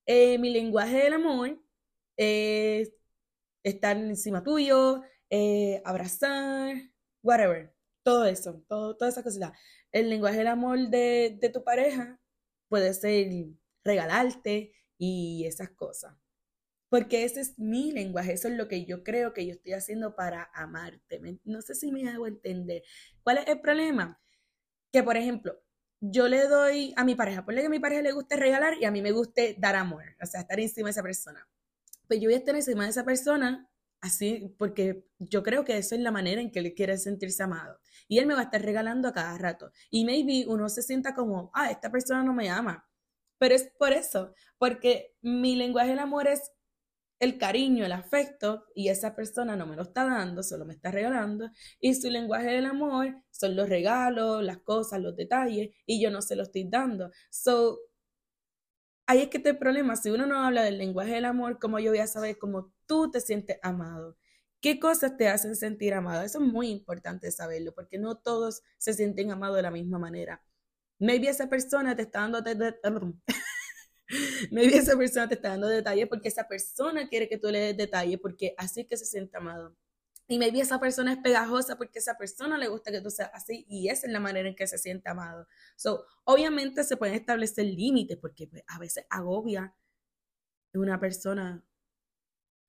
eh, 0.06 0.38
mi 0.38 0.50
lenguaje 0.52 1.04
del 1.04 1.14
amor 1.14 1.60
es 2.16 2.92
estar 3.62 3.96
encima 3.96 4.42
tuyo, 4.42 5.02
eh, 5.30 5.82
abrazar, 5.84 6.76
whatever, 7.22 7.74
todo 8.02 8.26
eso, 8.26 8.62
todo, 8.68 8.96
toda 8.96 9.10
esa 9.10 9.22
cosita. 9.22 9.52
El 9.92 10.10
lenguaje 10.10 10.38
del 10.38 10.48
amor 10.48 10.78
de, 10.90 11.38
de 11.40 11.50
tu 11.50 11.64
pareja 11.64 12.20
puede 12.68 12.94
ser 12.94 13.28
regalarte 13.84 14.72
y 14.98 15.44
esas 15.46 15.70
cosas 15.70 16.14
porque 16.88 17.24
ese 17.24 17.40
es 17.40 17.58
mi 17.58 17.92
lenguaje, 17.92 18.32
eso 18.32 18.48
es 18.48 18.54
lo 18.54 18.68
que 18.68 18.84
yo 18.84 19.04
creo 19.04 19.34
que 19.34 19.46
yo 19.46 19.52
estoy 19.52 19.72
haciendo 19.72 20.16
para 20.16 20.50
amarte. 20.54 21.20
No 21.44 21.62
sé 21.62 21.74
si 21.74 21.92
me 21.92 22.08
hago 22.08 22.26
entender. 22.26 22.82
¿Cuál 23.22 23.38
es 23.38 23.48
el 23.48 23.60
problema? 23.60 24.20
Que, 24.92 25.02
por 25.02 25.16
ejemplo, 25.16 25.60
yo 26.00 26.28
le 26.28 26.46
doy 26.46 26.94
a 26.96 27.04
mi 27.04 27.14
pareja, 27.14 27.44
ponle 27.44 27.60
que 27.60 27.66
a 27.66 27.70
mi 27.70 27.80
pareja 27.80 28.02
le 28.02 28.12
guste 28.12 28.36
regalar 28.36 28.74
y 28.80 28.84
a 28.84 28.90
mí 28.90 29.02
me 29.02 29.12
guste 29.12 29.56
dar 29.58 29.76
amor, 29.76 30.04
o 30.22 30.26
sea, 30.26 30.40
estar 30.40 30.58
encima 30.60 30.86
de 30.86 30.92
esa 30.92 31.02
persona. 31.02 31.46
Pues 32.06 32.20
yo 32.20 32.28
voy 32.28 32.34
a 32.34 32.38
estar 32.38 32.54
encima 32.54 32.84
de 32.84 32.90
esa 32.90 33.04
persona 33.04 33.68
así, 34.00 34.54
porque 34.58 35.04
yo 35.18 35.42
creo 35.42 35.64
que 35.64 35.76
eso 35.76 35.94
es 35.94 36.00
la 36.00 36.12
manera 36.12 36.40
en 36.40 36.50
que 36.50 36.60
él 36.60 36.74
quiere 36.74 36.96
sentirse 36.98 37.42
amado. 37.42 37.80
Y 38.06 38.18
él 38.18 38.26
me 38.26 38.34
va 38.34 38.40
a 38.40 38.44
estar 38.44 38.62
regalando 38.62 39.08
a 39.08 39.12
cada 39.12 39.36
rato. 39.36 39.72
Y 39.90 40.04
maybe 40.04 40.46
uno 40.46 40.68
se 40.68 40.82
sienta 40.82 41.14
como, 41.14 41.50
ah, 41.52 41.70
esta 41.70 41.90
persona 41.90 42.22
no 42.22 42.32
me 42.32 42.48
ama. 42.48 42.88
Pero 43.38 43.54
es 43.54 43.70
por 43.78 43.92
eso, 43.92 44.34
porque 44.58 45.14
mi 45.20 45.56
lenguaje 45.56 45.90
del 45.90 45.98
amor 45.98 46.26
es 46.28 46.52
el 47.18 47.38
cariño, 47.38 47.84
el 47.84 47.92
afecto, 47.92 48.64
y 48.74 48.88
esa 48.88 49.14
persona 49.16 49.56
no 49.56 49.66
me 49.66 49.76
lo 49.76 49.82
está 49.82 50.04
dando, 50.04 50.42
solo 50.42 50.64
me 50.64 50.74
está 50.74 50.90
regalando, 50.90 51.50
y 51.80 51.94
su 51.94 52.10
lenguaje 52.10 52.48
del 52.48 52.66
amor 52.66 53.22
son 53.30 53.56
los 53.56 53.68
regalos, 53.68 54.42
las 54.42 54.58
cosas, 54.58 55.00
los 55.00 55.16
detalles, 55.16 55.70
y 55.86 56.00
yo 56.00 56.10
no 56.10 56.22
se 56.22 56.36
lo 56.36 56.44
estoy 56.44 56.68
dando. 56.68 57.10
So, 57.30 57.80
ahí 59.06 59.22
es 59.22 59.28
que 59.28 59.38
está 59.38 59.50
el 59.50 59.58
problema. 59.58 59.96
Si 59.96 60.10
uno 60.10 60.26
no 60.26 60.44
habla 60.44 60.62
del 60.62 60.78
lenguaje 60.78 61.12
del 61.12 61.24
amor, 61.24 61.58
¿cómo 61.58 61.78
yo 61.80 61.90
voy 61.90 62.00
a 62.00 62.06
saber 62.06 62.38
cómo 62.38 62.72
tú 62.86 63.10
te 63.10 63.20
sientes 63.20 63.58
amado? 63.62 64.16
¿Qué 64.60 64.80
cosas 64.80 65.16
te 65.16 65.28
hacen 65.28 65.56
sentir 65.56 65.94
amado? 65.94 66.22
Eso 66.22 66.38
es 66.38 66.44
muy 66.52 66.68
importante 66.68 67.30
saberlo, 67.30 67.74
porque 67.74 67.98
no 67.98 68.16
todos 68.16 68.62
se 68.76 68.92
sienten 68.94 69.30
amados 69.30 69.56
de 69.56 69.62
la 69.62 69.70
misma 69.70 69.98
manera. 69.98 70.42
Maybe 71.00 71.28
esa 71.28 71.48
persona 71.48 71.94
te 71.96 72.02
está 72.02 72.20
dando 72.20 72.42
Maybe 74.50 74.76
esa 74.76 74.96
persona 74.96 75.28
te 75.28 75.34
está 75.34 75.50
dando 75.50 75.68
detalles 75.68 76.08
porque 76.08 76.28
esa 76.28 76.48
persona 76.48 77.08
quiere 77.08 77.28
que 77.28 77.38
tú 77.38 77.48
le 77.50 77.58
des 77.60 77.76
detalles 77.76 78.18
porque 78.20 78.54
así 78.56 78.84
que 78.86 78.96
se 78.96 79.04
siente 79.04 79.36
amado. 79.36 79.76
Y 80.30 80.38
maybe 80.38 80.60
esa 80.60 80.78
persona 80.78 81.12
es 81.14 81.18
pegajosa 81.18 81.76
porque 81.76 82.00
esa 82.00 82.18
persona 82.18 82.58
le 82.58 82.68
gusta 82.68 82.90
que 82.90 83.00
tú 83.00 83.10
seas 83.10 83.30
así 83.32 83.64
y 83.66 83.88
esa 83.88 84.06
es 84.06 84.12
la 84.12 84.20
manera 84.20 84.46
en 84.46 84.54
que 84.54 84.66
se 84.66 84.76
siente 84.76 85.08
amado. 85.08 85.46
So, 85.74 86.04
obviamente 86.24 86.84
se 86.84 86.98
pueden 86.98 87.14
establecer 87.14 87.64
límites 87.64 88.18
porque 88.18 88.46
pues, 88.46 88.62
a 88.66 88.78
veces 88.78 89.06
agobia 89.08 89.74
una 90.74 91.00
persona 91.00 91.64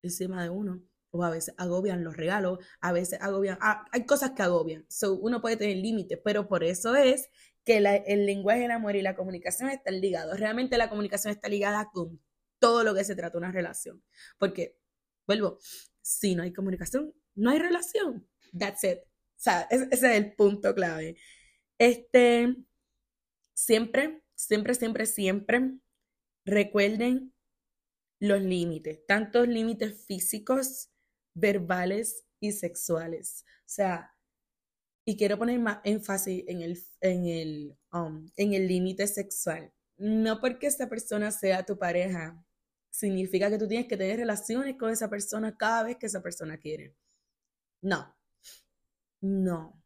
encima 0.02 0.42
de 0.42 0.50
uno 0.50 0.89
o 1.12 1.24
a 1.24 1.30
veces 1.30 1.54
agobian 1.58 2.04
los 2.04 2.16
regalos, 2.16 2.60
a 2.82 2.92
veces 2.92 3.20
agobian, 3.22 3.58
ah, 3.62 3.86
hay 3.92 4.06
cosas 4.06 4.32
que 4.32 4.44
agobian. 4.44 4.86
So, 4.90 5.16
uno 5.16 5.42
puede 5.42 5.58
tener 5.58 5.78
límites, 5.78 6.20
pero 6.24 6.48
por 6.48 6.64
eso 6.64 6.96
es 6.96 7.30
que 7.66 7.78
el 7.78 8.26
lenguaje 8.26 8.62
del 8.62 8.72
amor 8.72 8.96
y 8.96 9.02
la 9.02 9.16
comunicación 9.16 9.70
están 9.70 10.00
ligados. 10.02 10.40
Realmente 10.40 10.78
la 10.78 10.90
comunicación 10.90 11.32
está 11.34 11.50
ligada 11.50 11.90
con 11.92 12.22
todo 12.60 12.84
lo 12.84 12.94
que 12.94 13.04
se 13.04 13.16
trata 13.16 13.38
una 13.38 13.52
relación. 13.52 14.04
Porque, 14.38 14.78
vuelvo, 15.28 15.60
si 16.02 16.36
no 16.36 16.44
hay 16.44 16.54
comunicación, 16.54 17.14
no 17.36 17.52
hay 17.52 17.60
relación. 17.60 18.28
That's 18.58 18.84
it. 18.84 19.00
O 19.00 19.42
sea, 19.42 19.68
ese, 19.70 19.88
es 19.92 20.04
el 20.04 20.34
punto 20.34 20.74
clave. 20.76 21.16
Este, 21.78 22.56
siempre, 23.54 24.24
siempre, 24.36 24.76
siempre, 24.76 25.06
siempre 25.06 25.74
recuerden 26.46 27.34
los 28.20 28.42
límites, 28.42 29.06
tantos 29.06 29.48
límites 29.48 30.06
físicos, 30.06 30.90
verbales 31.34 32.26
y 32.40 32.52
sexuales. 32.52 33.46
O 33.60 33.70
sea, 33.70 34.14
y 35.06 35.18
quiero 35.18 35.38
poner 35.38 35.60
más 35.60 35.80
énfasis 35.84 36.44
en 36.48 36.62
el, 36.62 36.80
en 37.02 37.26
el, 37.26 37.78
um, 37.94 38.30
en 38.36 38.54
el 38.54 38.68
límite 38.68 39.08
sexual. 39.08 39.74
No 39.98 40.40
porque 40.40 40.68
esta 40.68 40.88
persona 40.88 41.32
sea 41.32 41.66
tu 41.66 41.78
pareja, 41.78 42.44
significa 42.90 43.50
que 43.50 43.58
tú 43.58 43.68
tienes 43.68 43.88
que 43.88 43.98
tener 43.98 44.18
relaciones 44.18 44.76
con 44.78 44.92
esa 44.92 45.10
persona 45.10 45.58
cada 45.58 45.84
vez 45.84 45.98
que 45.98 46.06
esa 46.08 46.22
persona 46.22 46.58
quiere. 46.58 46.96
No, 47.82 48.16
no. 49.22 49.82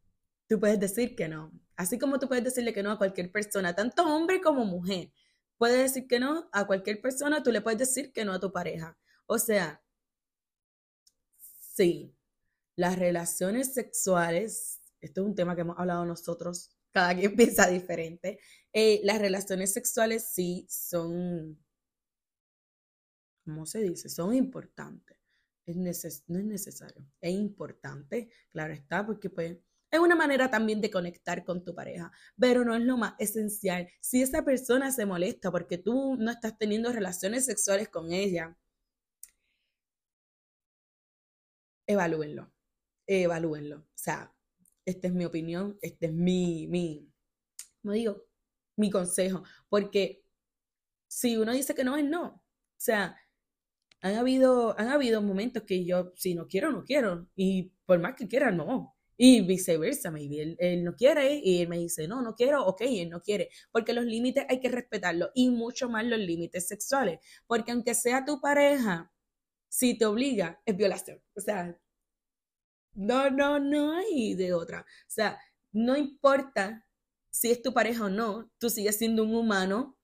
Tú 0.48 0.60
puedes 0.60 0.80
decir 0.80 1.16
que 1.16 1.28
no. 1.28 1.52
Así 1.76 1.98
como 1.98 2.20
tú 2.20 2.28
puedes 2.28 2.44
decirle 2.44 2.74
que 2.74 2.84
no 2.84 2.92
a 2.92 2.98
cualquier 2.98 3.32
persona, 3.32 3.76
tanto 3.76 4.04
hombre 4.04 4.42
como 4.42 4.66
mujer. 4.66 5.12
Puedes 5.58 5.82
decir 5.82 6.08
que 6.08 6.20
no 6.20 6.50
a 6.52 6.68
cualquier 6.68 7.02
persona, 7.02 7.44
tú 7.44 7.52
le 7.52 7.62
puedes 7.62 7.80
decir 7.80 8.12
que 8.12 8.26
no 8.26 8.34
a 8.34 8.40
tu 8.40 8.52
pareja. 8.52 8.98
O 9.26 9.40
sea, 9.40 9.83
sí, 11.74 12.16
las 12.76 12.98
relaciones 12.98 13.74
sexuales, 13.74 14.82
esto 15.02 15.22
es 15.22 15.28
un 15.28 15.36
tema 15.36 15.56
que 15.56 15.62
hemos 15.62 15.78
hablado 15.80 16.06
nosotros, 16.06 16.72
cada 16.92 17.16
quien 17.16 17.36
piensa 17.36 17.68
diferente. 17.68 18.40
Eh, 18.74 19.02
las 19.04 19.20
relaciones 19.20 19.74
sexuales 19.74 20.30
sí 20.34 20.66
son, 20.70 21.60
¿cómo 23.46 23.66
se 23.66 23.82
dice? 23.82 24.10
Son 24.10 24.34
importantes 24.34 25.18
es 25.66 26.24
no 26.28 26.40
es 26.40 26.46
necesario, 26.46 27.06
es 27.22 27.32
importante, 27.32 28.30
claro 28.52 28.74
está, 28.74 29.06
porque 29.06 29.30
pues 29.30 29.58
es 29.92 30.00
una 30.00 30.16
manera 30.16 30.50
también 30.50 30.82
de 30.82 30.90
conectar 30.90 31.44
con 31.46 31.64
tu 31.64 31.76
pareja, 31.76 32.12
pero 32.38 32.66
no 32.66 32.76
es 32.76 32.82
lo 32.82 32.98
más 32.98 33.14
esencial. 33.20 33.88
Si 34.02 34.22
esa 34.24 34.44
persona 34.44 34.92
se 34.92 35.06
molesta 35.06 35.52
porque 35.52 35.78
tú 35.78 36.16
no 36.18 36.32
estás 36.32 36.58
teniendo 36.58 36.92
relaciones 36.92 37.46
sexuales 37.46 37.90
con 37.90 38.12
ella, 38.12 38.58
evalúenlo, 41.88 42.52
evalúenlo. 43.08 43.78
O 43.80 43.86
sea, 43.96 44.34
esta 44.86 45.08
es 45.08 45.14
mi 45.14 45.26
opinión, 45.26 45.78
este 45.82 46.08
es 46.08 46.14
mi, 46.14 46.68
mi, 46.68 47.10
como 47.82 47.94
digo, 47.94 48.24
mi 48.76 48.90
consejo, 48.90 49.44
porque 49.70 50.24
si 51.08 51.38
uno 51.38 51.54
dice 51.54 51.76
que 51.76 51.84
no 51.84 51.98
es 51.98 52.06
no, 52.06 52.26
o 52.26 52.42
sea, 52.78 53.18
han 54.04 54.16
habido, 54.16 54.78
han 54.78 54.90
habido 54.90 55.22
momentos 55.22 55.64
que 55.64 55.86
yo, 55.86 56.12
si 56.18 56.36
no 56.36 56.48
quiero, 56.48 56.72
no 56.74 56.84
quiero. 56.84 57.30
Y 57.38 57.72
por 57.86 58.00
más 58.00 58.16
que 58.16 58.28
quiera, 58.28 58.52
no. 58.52 58.98
Y 59.16 59.42
viceversa, 59.42 60.12
maybe 60.12 60.42
él, 60.42 60.58
él, 60.60 60.84
no 60.84 60.94
quiere 60.96 61.36
y 61.42 61.62
él 61.62 61.70
me 61.70 61.78
dice, 61.78 62.08
no, 62.08 62.22
no 62.22 62.36
quiero, 62.36 62.66
ok, 62.66 62.82
él 62.82 63.10
no 63.10 63.22
quiere. 63.22 63.50
Porque 63.72 63.94
los 63.94 64.04
límites 64.04 64.46
hay 64.50 64.60
que 64.60 64.68
respetarlos 64.68 65.30
y 65.34 65.50
mucho 65.52 65.88
más 65.90 66.06
los 66.06 66.20
límites 66.20 66.68
sexuales. 66.68 67.20
Porque 67.48 67.72
aunque 67.72 67.96
sea 67.96 68.26
tu 68.26 68.42
pareja, 68.42 69.13
si 69.74 69.98
te 69.98 70.06
obliga, 70.06 70.62
es 70.68 70.78
violación. 70.78 71.20
O 71.36 71.42
sea, 71.42 71.76
no, 72.94 73.32
no, 73.32 73.60
no 73.60 73.98
hay 73.98 74.36
de 74.36 74.54
otra. 74.54 74.82
O 74.82 75.10
sea, 75.10 75.40
no 75.72 75.98
importa 75.98 76.86
si 77.32 77.50
es 77.50 77.60
tu 77.64 77.74
pareja 77.74 78.06
o 78.06 78.10
no, 78.10 78.52
tú 78.60 78.70
sigues 78.70 79.00
siendo 79.00 79.24
un 79.24 79.34
humano 79.34 79.98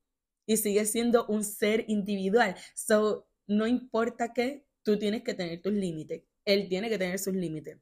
y 0.48 0.58
sigues 0.58 0.92
siendo 0.92 1.28
un 1.28 1.44
ser 1.44 1.86
individual. 1.88 2.56
So, 2.74 3.28
no 3.46 3.68
importa 3.68 4.34
que 4.34 4.66
tú 4.82 4.98
tienes 4.98 5.22
que 5.22 5.36
tener 5.36 5.62
tus 5.62 5.74
límites, 5.74 6.24
él 6.46 6.68
tiene 6.68 6.90
que 6.90 6.98
tener 6.98 7.20
sus 7.20 7.36
límites. 7.36 7.78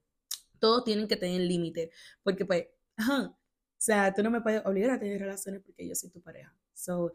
Todos 0.59 0.83
tienen 0.83 1.07
que 1.07 1.15
tener 1.15 1.39
límites, 1.39 1.89
porque 2.21 2.43
pues, 2.43 2.67
ajá, 2.97 3.27
o 3.27 3.37
sea, 3.77 4.13
tú 4.13 4.23
no 4.23 4.29
me 4.29 4.41
puedes 4.41 4.65
obligar 4.65 4.91
a 4.91 4.99
tener 4.99 5.21
relaciones 5.21 5.61
porque 5.61 5.87
yo 5.87 5.95
soy 5.95 6.09
tu 6.09 6.21
pareja. 6.21 6.53
So, 6.73 7.13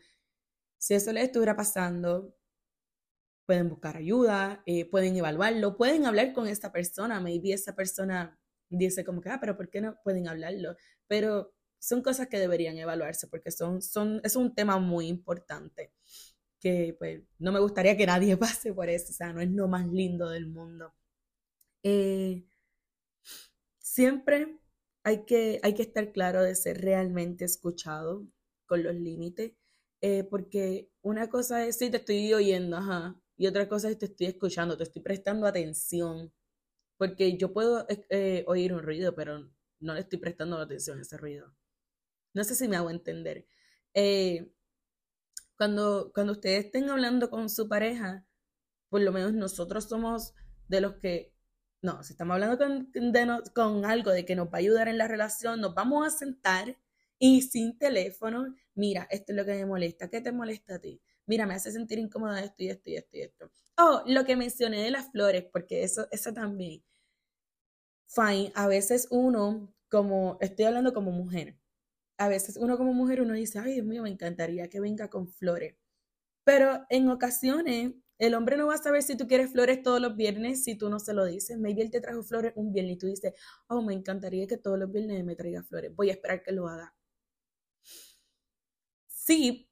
si 0.78 0.94
eso 0.94 1.12
les 1.12 1.24
estuviera 1.24 1.54
pasando, 1.54 2.34
pueden 3.46 3.68
buscar 3.68 3.96
ayuda, 3.96 4.62
eh, 4.66 4.88
pueden 4.88 5.16
evaluarlo, 5.16 5.76
pueden 5.76 6.06
hablar 6.06 6.32
con 6.32 6.46
esta 6.46 6.72
persona. 6.72 7.20
Maybe 7.20 7.52
esa 7.52 7.74
persona 7.74 8.38
dice 8.68 9.04
como 9.04 9.20
que, 9.20 9.30
ah, 9.30 9.38
pero 9.40 9.56
¿por 9.56 9.70
qué 9.70 9.80
no 9.80 9.96
pueden 10.02 10.28
hablarlo? 10.28 10.76
Pero 11.06 11.54
son 11.78 12.02
cosas 12.02 12.28
que 12.28 12.38
deberían 12.38 12.78
evaluarse 12.78 13.26
porque 13.26 13.50
son, 13.50 13.82
son, 13.82 14.20
es 14.24 14.36
un 14.36 14.54
tema 14.54 14.78
muy 14.78 15.08
importante 15.08 15.92
que 16.60 16.94
pues 16.98 17.22
no 17.38 17.52
me 17.52 17.60
gustaría 17.60 17.96
que 17.96 18.06
nadie 18.06 18.36
pase 18.38 18.72
por 18.72 18.88
eso, 18.88 19.10
o 19.10 19.14
sea, 19.14 19.32
no 19.32 19.40
es 19.40 19.50
lo 19.50 19.68
más 19.68 19.86
lindo 19.88 20.30
del 20.30 20.46
mundo. 20.46 20.94
Eh, 21.82 22.44
siempre 23.78 24.58
hay 25.04 25.24
que, 25.24 25.60
hay 25.62 25.74
que 25.74 25.82
estar 25.82 26.12
claro 26.12 26.42
de 26.42 26.54
ser 26.54 26.80
realmente 26.80 27.44
escuchado 27.44 28.26
con 28.66 28.82
los 28.84 28.94
límites, 28.94 29.52
eh, 30.00 30.24
porque 30.24 30.90
una 31.02 31.28
cosa 31.28 31.66
es 31.66 31.78
si 31.78 31.90
te 31.90 31.98
estoy 31.98 32.32
oyendo, 32.32 32.76
ajá, 32.76 33.20
y 33.42 33.48
otra 33.48 33.68
cosa 33.68 33.90
es 33.90 33.98
te 33.98 34.06
estoy 34.06 34.28
escuchando, 34.28 34.76
te 34.76 34.84
estoy 34.84 35.02
prestando 35.02 35.48
atención, 35.48 36.32
porque 36.96 37.36
yo 37.36 37.52
puedo 37.52 37.84
eh, 37.88 38.44
oír 38.46 38.72
un 38.72 38.84
ruido, 38.84 39.16
pero 39.16 39.50
no 39.80 39.94
le 39.94 39.98
estoy 39.98 40.20
prestando 40.20 40.58
atención 40.58 41.00
a 41.00 41.02
ese 41.02 41.16
ruido. 41.16 41.52
No 42.34 42.44
sé 42.44 42.54
si 42.54 42.68
me 42.68 42.76
hago 42.76 42.88
entender. 42.88 43.48
Cuando, 45.56 46.12
cuando 46.14 46.34
ustedes 46.34 46.66
estén 46.66 46.88
hablando 46.88 47.30
con 47.30 47.50
su 47.50 47.68
pareja, 47.68 48.24
por 48.88 49.00
lo 49.00 49.10
menos 49.10 49.32
nosotros 49.32 49.88
somos 49.88 50.34
de 50.68 50.80
los 50.80 50.94
que, 50.98 51.34
no, 51.80 52.00
si 52.04 52.12
estamos 52.12 52.34
hablando 52.34 52.58
con, 52.58 52.92
con 53.52 53.84
algo 53.84 54.12
de 54.12 54.24
que 54.24 54.36
nos 54.36 54.46
va 54.46 54.52
a 54.54 54.58
ayudar 54.58 54.86
en 54.86 54.98
la 54.98 55.08
relación, 55.08 55.60
nos 55.60 55.74
vamos 55.74 56.06
a 56.06 56.16
sentar 56.16 56.78
y 57.18 57.42
sin 57.42 57.76
teléfono, 57.76 58.54
mira, 58.76 59.08
esto 59.10 59.32
es 59.32 59.36
lo 59.36 59.44
que 59.44 59.54
me 59.54 59.66
molesta, 59.66 60.08
¿qué 60.08 60.20
te 60.20 60.30
molesta 60.30 60.76
a 60.76 60.78
ti? 60.78 61.02
Mira, 61.26 61.46
me 61.46 61.54
hace 61.54 61.70
sentir 61.70 61.98
incómoda 61.98 62.42
esto 62.42 62.62
y 62.62 62.68
esto 62.68 62.90
y 62.90 62.96
esto 62.96 63.16
y 63.16 63.20
esto. 63.22 63.50
Oh, 63.78 64.02
lo 64.06 64.24
que 64.24 64.36
mencioné 64.36 64.82
de 64.82 64.90
las 64.90 65.10
flores, 65.10 65.44
porque 65.52 65.82
eso, 65.82 66.06
eso 66.10 66.32
también. 66.32 66.82
Fine, 68.06 68.52
a 68.54 68.66
veces 68.68 69.08
uno, 69.10 69.72
como, 69.88 70.36
estoy 70.40 70.66
hablando 70.66 70.92
como 70.92 71.12
mujer, 71.12 71.56
a 72.18 72.28
veces 72.28 72.56
uno 72.56 72.76
como 72.78 72.94
mujer, 72.94 73.22
uno 73.22 73.34
dice, 73.34 73.58
ay 73.58 73.74
Dios 73.74 73.86
mío, 73.86 74.02
me 74.02 74.10
encantaría 74.10 74.68
que 74.68 74.80
venga 74.80 75.08
con 75.08 75.28
flores. 75.28 75.76
Pero 76.44 76.84
en 76.90 77.10
ocasiones, 77.10 77.94
el 78.18 78.34
hombre 78.34 78.56
no 78.56 78.68
va 78.68 78.74
a 78.74 78.78
saber 78.78 79.02
si 79.02 79.16
tú 79.16 79.26
quieres 79.26 79.50
flores 79.52 79.82
todos 79.82 80.00
los 80.00 80.16
viernes 80.16 80.64
si 80.64 80.76
tú 80.76 80.88
no 80.90 81.00
se 81.00 81.14
lo 81.14 81.24
dices. 81.26 81.58
Maybe 81.58 81.82
él 81.82 81.90
te 81.90 82.00
trajo 82.00 82.22
flores 82.22 82.52
un 82.56 82.72
viernes 82.72 82.96
y 82.96 82.98
tú 82.98 83.06
dices, 83.08 83.34
oh, 83.68 83.82
me 83.82 83.94
encantaría 83.94 84.46
que 84.46 84.58
todos 84.58 84.78
los 84.78 84.92
viernes 84.92 85.24
me 85.24 85.36
traiga 85.36 85.62
flores. 85.64 85.94
Voy 85.94 86.10
a 86.10 86.12
esperar 86.14 86.42
que 86.42 86.52
lo 86.52 86.68
haga. 86.68 86.94
Sí, 89.06 89.68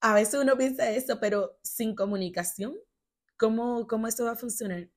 a 0.00 0.14
veces 0.14 0.40
uno 0.40 0.56
piensa 0.56 0.90
eso, 0.90 1.20
pero 1.20 1.58
sin 1.62 1.94
comunicación, 1.94 2.76
¿cómo, 3.36 3.86
cómo 3.86 4.08
eso 4.08 4.24
va 4.24 4.32
a 4.32 4.36
funcionar? 4.36 4.90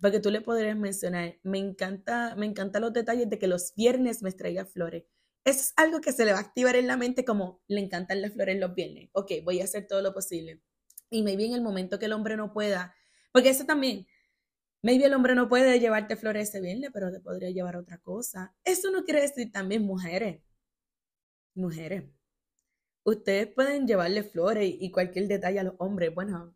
Porque 0.00 0.20
tú 0.20 0.30
le 0.30 0.40
podrías 0.40 0.76
mencionar, 0.76 1.38
me 1.42 1.58
encanta, 1.58 2.34
me 2.36 2.46
encantan 2.46 2.82
los 2.82 2.92
detalles 2.92 3.30
de 3.30 3.38
que 3.38 3.46
los 3.46 3.74
viernes 3.74 4.22
me 4.22 4.32
traiga 4.32 4.66
flores 4.66 5.04
es 5.44 5.72
algo 5.76 6.00
que 6.00 6.12
se 6.12 6.24
le 6.24 6.32
va 6.32 6.38
a 6.38 6.42
activar 6.42 6.76
en 6.76 6.86
la 6.86 6.96
mente 6.96 7.24
como 7.24 7.60
le 7.66 7.80
encantan 7.80 8.22
las 8.22 8.32
flores 8.32 8.58
los 8.58 8.74
viernes. 8.74 9.10
Ok, 9.12 9.32
voy 9.44 9.60
a 9.60 9.64
hacer 9.64 9.86
todo 9.86 10.02
lo 10.02 10.14
posible. 10.14 10.60
Y 11.10 11.22
maybe 11.22 11.46
en 11.46 11.54
el 11.54 11.62
momento 11.62 11.98
que 11.98 12.06
el 12.06 12.12
hombre 12.12 12.36
no 12.36 12.52
pueda, 12.52 12.94
porque 13.32 13.50
eso 13.50 13.64
también, 13.66 14.06
maybe 14.82 15.06
el 15.06 15.14
hombre 15.14 15.34
no 15.34 15.48
puede 15.48 15.78
llevarte 15.80 16.16
flores 16.16 16.48
ese 16.48 16.60
viernes, 16.60 16.90
pero 16.92 17.12
te 17.12 17.20
podría 17.20 17.50
llevar 17.50 17.76
otra 17.76 17.98
cosa. 17.98 18.54
Eso 18.64 18.90
no 18.90 19.04
quiere 19.04 19.22
decir 19.22 19.52
también 19.52 19.82
mujeres. 19.84 20.42
Mujeres. 21.54 22.04
Ustedes 23.04 23.48
pueden 23.48 23.86
llevarle 23.86 24.22
flores 24.22 24.74
y 24.78 24.90
cualquier 24.90 25.28
detalle 25.28 25.60
a 25.60 25.64
los 25.64 25.74
hombres. 25.78 26.14
Bueno, 26.14 26.54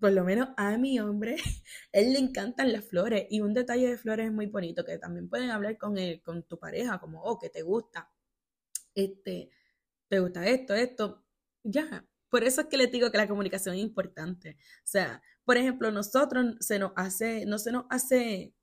por 0.00 0.12
lo 0.12 0.24
menos 0.24 0.48
a 0.56 0.76
mi 0.78 0.98
hombre, 1.00 1.36
él 1.92 2.12
le 2.12 2.18
encantan 2.18 2.72
las 2.72 2.84
flores 2.84 3.26
y 3.30 3.40
un 3.40 3.54
detalle 3.54 3.88
de 3.88 3.98
flores 3.98 4.26
es 4.26 4.32
muy 4.32 4.46
bonito 4.46 4.84
que 4.84 4.98
también 4.98 5.28
pueden 5.28 5.50
hablar 5.50 5.78
con 5.78 5.98
él, 5.98 6.22
con 6.22 6.42
tu 6.44 6.58
pareja, 6.58 6.98
como, 6.98 7.22
oh, 7.22 7.38
que 7.38 7.50
te 7.50 7.62
gusta, 7.62 8.10
este, 8.94 9.50
te 10.08 10.20
gusta 10.20 10.46
esto, 10.46 10.74
esto, 10.74 11.24
ya. 11.62 12.06
Por 12.28 12.44
eso 12.44 12.62
es 12.62 12.66
que 12.68 12.76
les 12.76 12.90
digo 12.90 13.10
que 13.10 13.18
la 13.18 13.28
comunicación 13.28 13.76
es 13.76 13.82
importante. 13.82 14.56
O 14.58 14.86
sea, 14.86 15.22
por 15.44 15.56
ejemplo, 15.56 15.90
nosotros 15.92 16.56
se 16.60 16.78
nos 16.78 16.92
hace, 16.96 17.46
no 17.46 17.58
se 17.58 17.72
nos 17.72 17.84
hace 17.90 18.54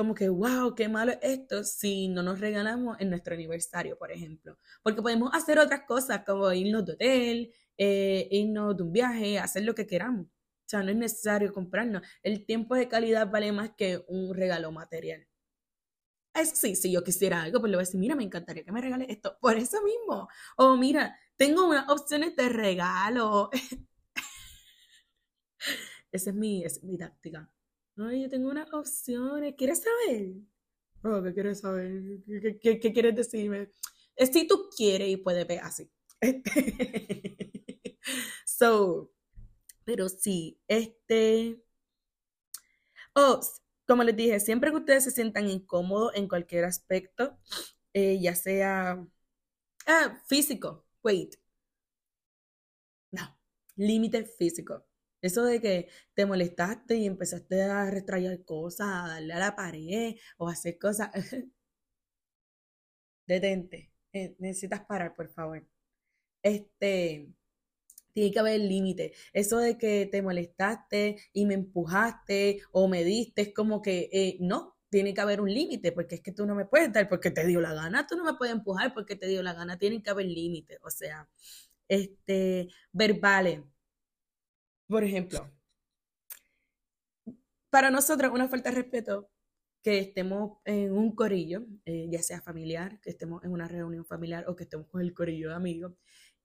como 0.00 0.14
que, 0.14 0.30
wow, 0.30 0.74
qué 0.74 0.88
malo 0.88 1.12
es 1.12 1.18
esto 1.20 1.62
si 1.62 2.08
no 2.08 2.22
nos 2.22 2.40
regalamos 2.40 2.98
en 3.00 3.10
nuestro 3.10 3.34
aniversario, 3.34 3.98
por 3.98 4.10
ejemplo. 4.10 4.56
Porque 4.82 5.02
podemos 5.02 5.30
hacer 5.34 5.58
otras 5.58 5.82
cosas 5.86 6.22
como 6.24 6.50
irnos 6.52 6.86
de 6.86 6.92
hotel, 6.94 7.54
eh, 7.76 8.26
irnos 8.30 8.74
de 8.78 8.82
un 8.82 8.92
viaje, 8.92 9.38
hacer 9.38 9.64
lo 9.64 9.74
que 9.74 9.86
queramos. 9.86 10.24
O 10.24 10.30
sea, 10.64 10.82
no 10.82 10.90
es 10.90 10.96
necesario 10.96 11.52
comprarnos. 11.52 12.00
El 12.22 12.46
tiempo 12.46 12.76
de 12.76 12.88
calidad 12.88 13.30
vale 13.30 13.52
más 13.52 13.72
que 13.76 14.02
un 14.08 14.34
regalo 14.34 14.72
material. 14.72 15.26
Eso 16.34 16.56
sí, 16.56 16.74
si 16.76 16.90
yo 16.92 17.04
quisiera 17.04 17.42
algo, 17.42 17.60
pues 17.60 17.70
le 17.70 17.76
voy 17.76 17.82
a 17.82 17.86
decir, 17.86 18.00
mira, 18.00 18.14
me 18.14 18.24
encantaría 18.24 18.64
que 18.64 18.72
me 18.72 18.80
regales 18.80 19.08
esto. 19.10 19.36
Por 19.38 19.56
eso 19.58 19.82
mismo. 19.82 20.28
O 20.56 20.76
mira, 20.78 21.14
tengo 21.36 21.66
unas 21.68 21.90
opciones 21.90 22.34
de 22.36 22.48
regalo. 22.48 23.50
Esa 26.12 26.30
es 26.30 26.36
mi, 26.36 26.64
es 26.64 26.82
mi 26.82 26.96
táctica. 26.96 27.50
No, 28.00 28.10
yo 28.10 28.30
tengo 28.30 28.48
unas 28.48 28.72
opciones. 28.72 29.54
¿Quieres 29.58 29.82
saber? 29.82 30.32
Oh, 31.04 31.22
¿qué 31.22 31.34
quieres 31.34 31.60
saber? 31.60 32.22
¿Qué, 32.62 32.80
qué, 32.80 32.92
quieres 32.94 33.14
decirme? 33.14 33.70
Es 34.16 34.30
si 34.30 34.46
tú 34.46 34.70
quieres 34.74 35.10
y 35.10 35.18
puedes 35.18 35.46
ver 35.46 35.60
así. 35.60 35.92
so, 38.46 39.12
pero 39.84 40.08
sí, 40.08 40.58
este. 40.66 41.62
Oh, 43.14 43.38
como 43.86 44.02
les 44.02 44.16
dije, 44.16 44.40
siempre 44.40 44.70
que 44.70 44.78
ustedes 44.78 45.04
se 45.04 45.10
sientan 45.10 45.50
incómodos 45.50 46.14
en 46.14 46.26
cualquier 46.26 46.64
aspecto, 46.64 47.38
eh, 47.92 48.18
ya 48.18 48.34
sea 48.34 49.06
ah, 49.86 50.22
físico, 50.26 50.86
wait. 51.02 51.34
No, 53.12 53.38
límite 53.76 54.24
físico. 54.24 54.86
Eso 55.22 55.44
de 55.44 55.60
que 55.60 55.88
te 56.14 56.26
molestaste 56.26 56.96
y 56.96 57.06
empezaste 57.06 57.62
a 57.62 57.90
retraer 57.90 58.44
cosas, 58.44 58.88
a 58.88 59.08
darle 59.08 59.34
a 59.34 59.38
la 59.38 59.56
pared 59.56 60.16
o 60.38 60.48
hacer 60.48 60.78
cosas. 60.78 61.10
Detente. 63.26 63.90
Eh, 64.12 64.34
necesitas 64.38 64.84
parar, 64.86 65.14
por 65.14 65.28
favor. 65.28 65.64
Este, 66.42 67.28
tiene 68.12 68.32
que 68.32 68.38
haber 68.40 68.60
límite. 68.60 69.12
Eso 69.32 69.58
de 69.58 69.78
que 69.78 70.08
te 70.10 70.22
molestaste 70.22 71.16
y 71.32 71.46
me 71.46 71.54
empujaste 71.54 72.62
o 72.72 72.88
me 72.88 73.04
diste, 73.04 73.42
es 73.42 73.54
como 73.54 73.82
que 73.82 74.08
eh, 74.12 74.38
no, 74.40 74.76
tiene 74.90 75.14
que 75.14 75.20
haber 75.20 75.40
un 75.40 75.52
límite, 75.52 75.92
porque 75.92 76.16
es 76.16 76.22
que 76.22 76.32
tú 76.32 76.46
no 76.46 76.54
me 76.54 76.66
puedes 76.66 76.92
dar 76.92 77.08
porque 77.08 77.30
te 77.30 77.46
dio 77.46 77.60
la 77.60 77.74
gana, 77.74 78.06
tú 78.06 78.16
no 78.16 78.24
me 78.24 78.34
puedes 78.34 78.54
empujar 78.54 78.92
porque 78.94 79.16
te 79.16 79.28
dio 79.28 79.42
la 79.42 79.54
gana, 79.54 79.78
tiene 79.78 80.02
que 80.02 80.10
haber 80.10 80.26
límite. 80.26 80.78
O 80.82 80.90
sea, 80.90 81.28
este, 81.88 82.68
verbales 82.92 83.62
por 84.90 85.04
ejemplo, 85.04 85.48
para 87.70 87.90
nosotros 87.90 88.32
una 88.32 88.48
falta 88.48 88.70
de 88.70 88.76
respeto 88.76 89.30
que 89.82 89.98
estemos 89.98 90.58
en 90.64 90.92
un 90.92 91.14
corillo, 91.14 91.64
eh, 91.84 92.08
ya 92.10 92.22
sea 92.22 92.42
familiar, 92.42 93.00
que 93.00 93.10
estemos 93.10 93.42
en 93.44 93.52
una 93.52 93.68
reunión 93.68 94.04
familiar 94.04 94.44
o 94.48 94.56
que 94.56 94.64
estemos 94.64 94.88
con 94.88 95.00
el 95.00 95.14
corillo 95.14 95.50
de 95.50 95.54
amigos, 95.54 95.92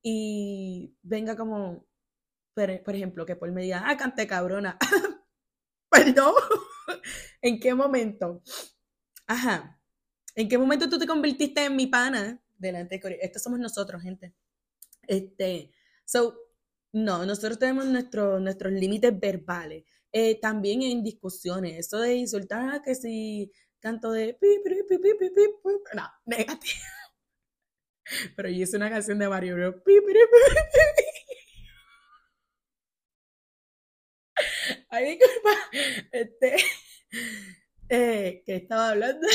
y 0.01 0.95
venga 1.01 1.35
como, 1.35 1.87
por, 2.53 2.95
ejemplo, 2.95 3.25
que 3.25 3.35
por 3.35 3.51
me 3.51 3.63
diga, 3.63 3.83
ah, 3.85 3.97
canté 3.97 4.27
cabrona. 4.27 4.77
Perdón, 5.89 6.35
¿en 7.41 7.59
qué 7.59 7.73
momento? 7.73 8.43
Ajá, 9.25 9.81
¿en 10.35 10.47
qué 10.47 10.57
momento 10.57 10.87
tú 10.87 10.99
te 10.99 11.07
convertiste 11.07 11.65
en 11.65 11.75
mi 11.75 11.87
pana 11.87 12.41
delante 12.57 12.95
de 12.95 13.01
corillo? 13.01 13.21
Estos 13.23 13.41
somos 13.41 13.59
nosotros, 13.59 14.03
gente. 14.03 14.35
Este, 15.07 15.71
so, 16.05 16.44
no, 16.95 17.25
nosotros 17.25 17.59
tenemos 17.59 17.85
nuestros 17.87 18.71
límites 18.71 19.19
verbales. 19.19 19.83
Eh, 20.13 20.39
también 20.39 20.81
en 20.81 21.03
discusiones, 21.03 21.77
eso 21.77 21.99
de 21.99 22.15
insultar 22.15 22.81
que 22.83 22.95
si 22.95 23.51
canto 23.81 24.13
de 24.13 24.37
no, 25.93 26.09
negativo. 26.25 26.73
Pero 28.37 28.49
yo 28.49 28.63
hice 28.63 28.77
una 28.77 28.89
canción 28.89 29.19
de 29.19 29.27
Mario 29.27 29.55
Bros. 29.55 29.75
Ay, 34.89 35.17
disculpa. 35.17 35.51
Este, 36.13 36.55
eh, 37.89 38.41
que 38.45 38.55
estaba 38.55 38.91
hablando 38.91 39.27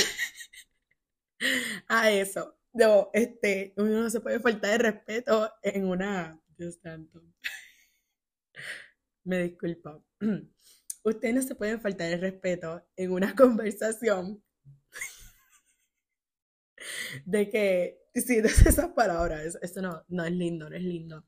a 1.89 2.11
eso. 2.25 2.57
No, 2.73 3.11
este, 3.13 3.75
uno 3.77 4.03
no 4.03 4.11
se 4.11 4.21
puede 4.21 4.41
faltar 4.41 4.71
de 4.71 4.79
respeto 4.79 5.53
en 5.63 5.87
una 5.87 6.41
Dios 6.61 6.79
santo. 6.83 7.23
Me 9.25 9.43
disculpa. 9.43 10.03
Ustedes 11.03 11.35
no 11.35 11.43
se 11.43 11.55
pueden 11.55 11.81
faltar 11.81 12.13
el 12.13 12.21
respeto 12.21 12.87
en 12.97 13.13
una 13.13 13.35
conversación 13.37 14.43
de 17.25 17.49
que 17.49 18.03
si 18.15 18.39
esas 18.45 18.91
palabras, 18.91 19.59
eso 19.63 19.81
no, 19.81 20.05
no 20.09 20.25
es 20.25 20.33
lindo, 20.33 20.69
no 20.69 20.77
es 20.77 20.83
lindo. 20.83 21.25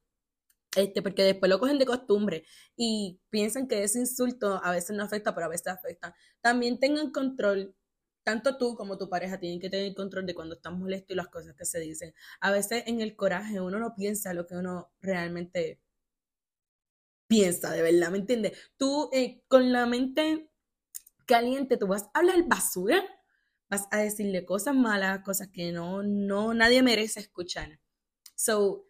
Este, 0.77 1.01
porque 1.03 1.23
después 1.23 1.49
lo 1.51 1.59
cogen 1.59 1.79
de 1.79 1.87
costumbre 1.87 2.45
y 2.77 3.21
piensan 3.31 3.69
que 3.69 3.83
ese 3.83 4.01
insulto 4.01 4.61
a 4.63 4.71
veces 4.71 4.97
no 4.97 5.03
afecta, 5.03 5.35
pero 5.35 5.47
a 5.47 5.51
veces 5.51 5.69
afecta. 5.69 6.15
También 6.43 6.79
tengan 6.79 7.11
control 7.11 7.75
tanto 8.25 8.57
tú 8.59 8.75
como 8.77 8.99
tu 8.99 9.09
pareja 9.09 9.39
tienen 9.39 9.61
que 9.61 9.71
tener 9.71 9.95
control 9.95 10.27
de 10.27 10.35
cuando 10.35 10.55
están 10.55 10.79
molestos 10.79 11.11
y 11.11 11.15
las 11.17 11.29
cosas 11.29 11.55
que 11.57 11.65
se 11.65 11.81
dicen. 11.81 12.15
A 12.41 12.51
veces 12.51 12.85
en 12.87 13.01
el 13.01 13.17
coraje 13.17 13.61
uno 13.61 13.79
no 13.79 13.95
piensa 13.95 14.35
lo 14.35 14.47
que 14.47 14.57
uno 14.57 14.93
realmente 15.01 15.81
piensa, 17.27 17.71
de 17.73 17.83
verdad, 17.83 18.11
¿me 18.11 18.19
entiendes? 18.19 18.53
Tú 18.77 19.09
eh, 19.13 19.43
con 19.49 19.73
la 19.73 19.87
mente 19.87 20.51
caliente, 21.27 21.77
tú 21.77 21.87
vas 21.87 22.05
a 22.15 22.19
hablar 22.19 22.45
basura, 22.47 23.03
vas 23.69 23.89
a 23.91 23.99
decirle 23.99 24.45
cosas 24.45 24.75
malas, 24.75 25.23
cosas 25.25 25.49
que 25.49 25.73
no, 25.73 26.03
no, 26.03 26.53
nadie 26.55 26.83
merece 26.83 27.21
escuchar. 27.21 27.81
So, 28.35 28.85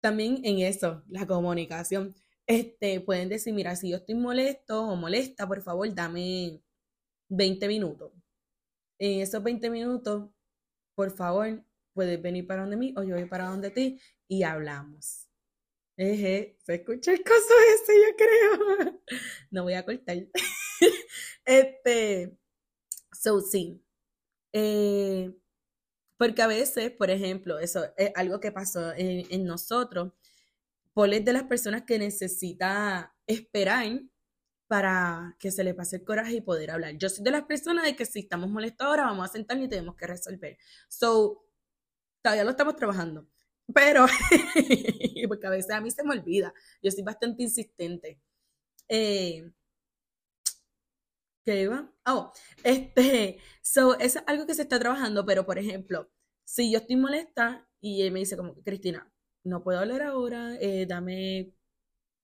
también 0.00 0.40
en 0.44 0.60
eso, 0.60 1.02
la 1.08 1.26
comunicación, 1.26 2.14
este, 2.46 3.00
pueden 3.00 3.28
decir, 3.28 3.54
mira, 3.54 3.74
si 3.74 3.90
yo 3.90 3.96
estoy 3.96 4.14
molesto 4.14 4.86
o 4.86 4.96
molesta, 4.96 5.48
por 5.48 5.62
favor, 5.62 5.92
dame 5.94 6.62
20 7.28 7.68
minutos. 7.68 8.12
En 8.98 9.20
esos 9.20 9.42
20 9.42 9.70
minutos, 9.70 10.30
por 10.94 11.10
favor, 11.10 11.64
puedes 11.92 12.20
venir 12.20 12.46
para 12.46 12.62
donde 12.62 12.76
mí 12.76 12.94
o 12.96 13.02
yo 13.02 13.16
voy 13.16 13.26
para 13.26 13.48
donde 13.48 13.70
ti 13.70 14.00
y 14.28 14.42
hablamos. 14.42 15.28
Se 15.96 16.56
escucha 16.66 17.12
el 17.12 17.22
coso 17.22 17.54
ese, 17.74 17.92
yo 17.94 18.16
creo. 18.16 19.00
No 19.50 19.62
voy 19.62 19.74
a 19.74 19.84
cortar. 19.84 20.16
este, 21.44 22.36
so 23.12 23.40
sí. 23.40 23.80
Eh, 24.52 25.32
porque 26.16 26.42
a 26.42 26.46
veces, 26.46 26.90
por 26.92 27.10
ejemplo, 27.10 27.58
eso 27.58 27.84
es 27.96 28.10
algo 28.16 28.40
que 28.40 28.52
pasó 28.52 28.92
en, 28.94 29.26
en 29.30 29.44
nosotros. 29.44 30.12
Paul 30.94 31.12
es 31.12 31.24
de 31.24 31.32
las 31.32 31.44
personas 31.44 31.82
que 31.82 31.98
necesita 31.98 33.14
esperar 33.26 34.00
para 34.66 35.36
que 35.38 35.50
se 35.50 35.64
le 35.64 35.74
pase 35.74 35.96
el 35.96 36.04
coraje 36.04 36.34
y 36.36 36.40
poder 36.40 36.70
hablar. 36.70 36.96
Yo 36.96 37.08
soy 37.08 37.24
de 37.24 37.30
las 37.30 37.44
personas 37.44 37.84
de 37.84 37.96
que 37.96 38.06
si 38.06 38.20
estamos 38.20 38.50
molestos 38.50 38.86
ahora, 38.86 39.04
vamos 39.04 39.28
a 39.28 39.32
sentarnos 39.32 39.66
y 39.66 39.68
tenemos 39.68 39.96
que 39.96 40.06
resolver. 40.06 40.58
So, 40.88 41.44
todavía 42.22 42.44
lo 42.44 42.50
estamos 42.50 42.76
trabajando. 42.76 43.26
Pero, 43.74 44.06
porque 45.28 45.46
a 45.46 45.50
veces 45.50 45.70
a 45.70 45.80
mí 45.80 45.90
se 45.90 46.04
me 46.04 46.12
olvida. 46.12 46.52
Yo 46.82 46.90
soy 46.90 47.02
bastante 47.02 47.42
insistente. 47.42 48.20
Eh, 48.88 49.52
¿Qué 51.44 51.62
iba? 51.62 51.92
Oh, 52.06 52.32
este, 52.62 53.38
so, 53.62 53.98
es 53.98 54.16
algo 54.26 54.46
que 54.46 54.54
se 54.54 54.62
está 54.62 54.78
trabajando, 54.78 55.26
pero 55.26 55.44
por 55.44 55.58
ejemplo, 55.58 56.10
si 56.44 56.72
yo 56.72 56.78
estoy 56.78 56.96
molesta 56.96 57.68
y 57.80 58.02
él 58.02 58.12
me 58.12 58.20
dice 58.20 58.36
como, 58.36 58.54
Cristina, 58.62 59.12
no 59.44 59.62
puedo 59.62 59.78
hablar 59.78 60.02
ahora, 60.02 60.56
eh, 60.60 60.86
dame, 60.86 61.52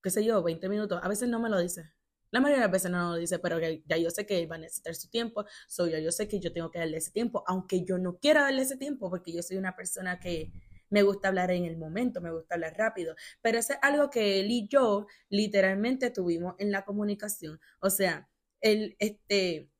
qué 0.02 0.10
sé 0.10 0.24
yo, 0.24 0.42
20 0.42 0.68
minutos, 0.70 1.00
a 1.02 1.08
veces 1.08 1.28
no 1.28 1.40
me 1.40 1.50
lo 1.50 1.58
dice. 1.60 1.92
La 2.30 2.40
mayoría 2.40 2.58
de 2.58 2.66
las 2.66 2.72
veces 2.72 2.90
no 2.90 3.10
lo 3.10 3.16
dice, 3.16 3.38
pero 3.38 3.58
ya 3.60 3.96
yo 3.96 4.10
sé 4.10 4.26
que 4.26 4.46
va 4.46 4.56
a 4.56 4.58
necesitar 4.58 4.94
su 4.94 5.08
tiempo, 5.08 5.44
soy 5.68 5.92
yo, 5.92 5.98
yo 5.98 6.12
sé 6.12 6.28
que 6.28 6.40
yo 6.40 6.52
tengo 6.52 6.70
que 6.70 6.78
darle 6.78 6.98
ese 6.98 7.10
tiempo, 7.10 7.42
aunque 7.46 7.84
yo 7.84 7.98
no 7.98 8.18
quiera 8.18 8.42
darle 8.42 8.62
ese 8.62 8.76
tiempo, 8.76 9.10
porque 9.10 9.32
yo 9.32 9.42
soy 9.42 9.56
una 9.56 9.74
persona 9.76 10.20
que 10.20 10.52
me 10.90 11.02
gusta 11.02 11.28
hablar 11.28 11.50
en 11.50 11.64
el 11.64 11.76
momento, 11.76 12.20
me 12.20 12.32
gusta 12.32 12.54
hablar 12.54 12.74
rápido, 12.76 13.14
pero 13.42 13.58
eso 13.58 13.72
es 13.74 13.78
algo 13.82 14.10
que 14.10 14.40
él 14.40 14.50
y 14.50 14.68
yo 14.68 15.06
literalmente 15.28 16.10
tuvimos 16.10 16.54
en 16.58 16.72
la 16.72 16.84
comunicación. 16.84 17.60
O 17.80 17.90
sea, 17.90 18.28
él, 18.60 18.96
este, 18.98 19.70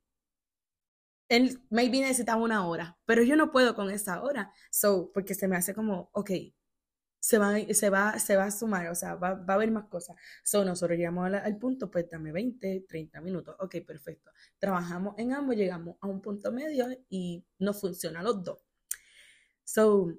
él 1.29 1.61
maybe 1.69 1.99
necesitaba 2.01 2.41
una 2.41 2.67
hora, 2.67 2.97
pero 3.05 3.23
yo 3.23 3.35
no 3.35 3.51
puedo 3.51 3.75
con 3.75 3.89
esa 3.89 4.21
hora, 4.21 4.53
so, 4.69 5.11
porque 5.13 5.33
se 5.35 5.47
me 5.47 5.55
hace 5.57 5.73
como, 5.73 6.09
ok, 6.13 6.31
se 7.21 7.37
va, 7.37 7.55
se 7.73 7.89
va, 7.91 8.17
se 8.19 8.35
va 8.35 8.45
a 8.45 8.51
sumar, 8.51 8.87
o 8.89 8.95
sea, 8.95 9.13
va, 9.15 9.35
va 9.35 9.53
a 9.53 9.55
haber 9.55 9.71
más 9.71 9.85
cosas. 9.85 10.15
So, 10.43 10.65
nosotros 10.65 10.97
llegamos 10.97 11.31
al, 11.31 11.57
punto, 11.57 11.91
pues 11.91 12.09
dame 12.09 12.31
20, 12.31 12.85
30 12.89 13.21
minutos. 13.21 13.55
Ok, 13.59 13.75
perfecto. 13.85 14.31
Trabajamos 14.57 15.15
en 15.19 15.31
ambos, 15.33 15.55
llegamos 15.55 15.97
a 16.01 16.07
un 16.07 16.19
punto 16.21 16.51
medio 16.51 16.87
y 17.09 17.45
no 17.59 17.73
funciona 17.73 18.23
los 18.23 18.43
dos. 18.43 18.59
So, 19.63 20.15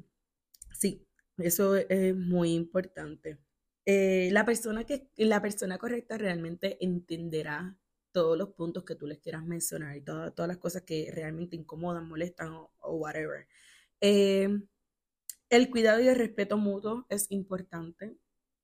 sí, 0.73 1.05
eso 1.39 1.77
es 1.77 2.15
muy 2.17 2.55
importante. 2.55 3.39
Eh, 3.85 4.31
la, 4.33 4.45
persona 4.47 4.85
que, 4.85 5.09
la 5.17 5.43
persona 5.43 5.79
correcta 5.79 6.17
realmente 6.19 6.79
entenderá 6.85 7.77
todos 8.13 8.39
los 8.39 8.51
puntos 8.51 8.85
que 8.85 8.95
tú 8.95 9.09
les 9.09 9.19
quieras 9.19 9.45
mencionar 9.45 9.97
y 9.97 10.03
todas, 10.03 10.35
todas 10.37 10.49
las 10.49 10.59
cosas 10.59 10.83
que 10.83 11.11
realmente 11.13 11.57
incomodan, 11.57 12.09
molestan 12.09 12.53
o, 12.53 12.71
whatever. 12.97 13.49
Eh, 14.01 14.49
el 15.53 15.71
cuidado 15.71 16.01
y 16.01 16.09
el 16.09 16.17
respeto 16.17 16.57
mutuo 16.57 17.05
es 17.11 17.31
importante. 17.31 18.17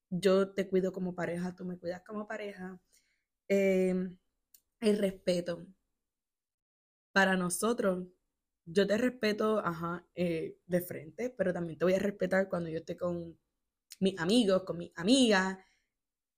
Yo 0.09 0.53
te 0.55 0.67
cuido 0.67 0.91
como 0.91 1.13
pareja, 1.13 1.55
tú 1.55 1.63
me 1.63 1.77
cuidas 1.77 2.01
como 2.03 2.27
pareja. 2.27 2.81
Eh, 3.47 3.93
el 4.81 4.97
respeto. 4.97 5.67
Para 7.13 7.37
nosotros, 7.37 8.07
yo 8.65 8.87
te 8.87 8.97
respeto, 8.97 9.59
ajá, 9.59 10.03
eh, 10.15 10.57
de 10.65 10.81
frente, 10.81 11.29
pero 11.29 11.53
también 11.53 11.77
te 11.77 11.85
voy 11.85 11.93
a 11.93 11.99
respetar 11.99 12.49
cuando 12.49 12.69
yo 12.69 12.79
esté 12.79 12.97
con 12.97 13.37
mis 13.99 14.19
amigos, 14.19 14.63
con 14.63 14.77
mis 14.79 14.91
amigas. 14.95 15.59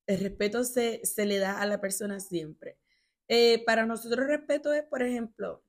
El 0.06 0.20
respeto 0.20 0.64
se, 0.64 1.00
se 1.04 1.26
le 1.26 1.38
da 1.38 1.62
a 1.62 1.66
la 1.66 1.80
persona 1.80 2.20
siempre. 2.20 2.78
Eh, 3.28 3.64
para 3.64 3.86
nosotros 3.86 4.26
respeto 4.26 4.74
es, 4.74 4.84
por 4.84 5.02
ejemplo, 5.02 5.64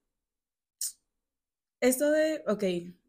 eso 1.80 2.12
de, 2.12 2.43
ok, 2.48 2.63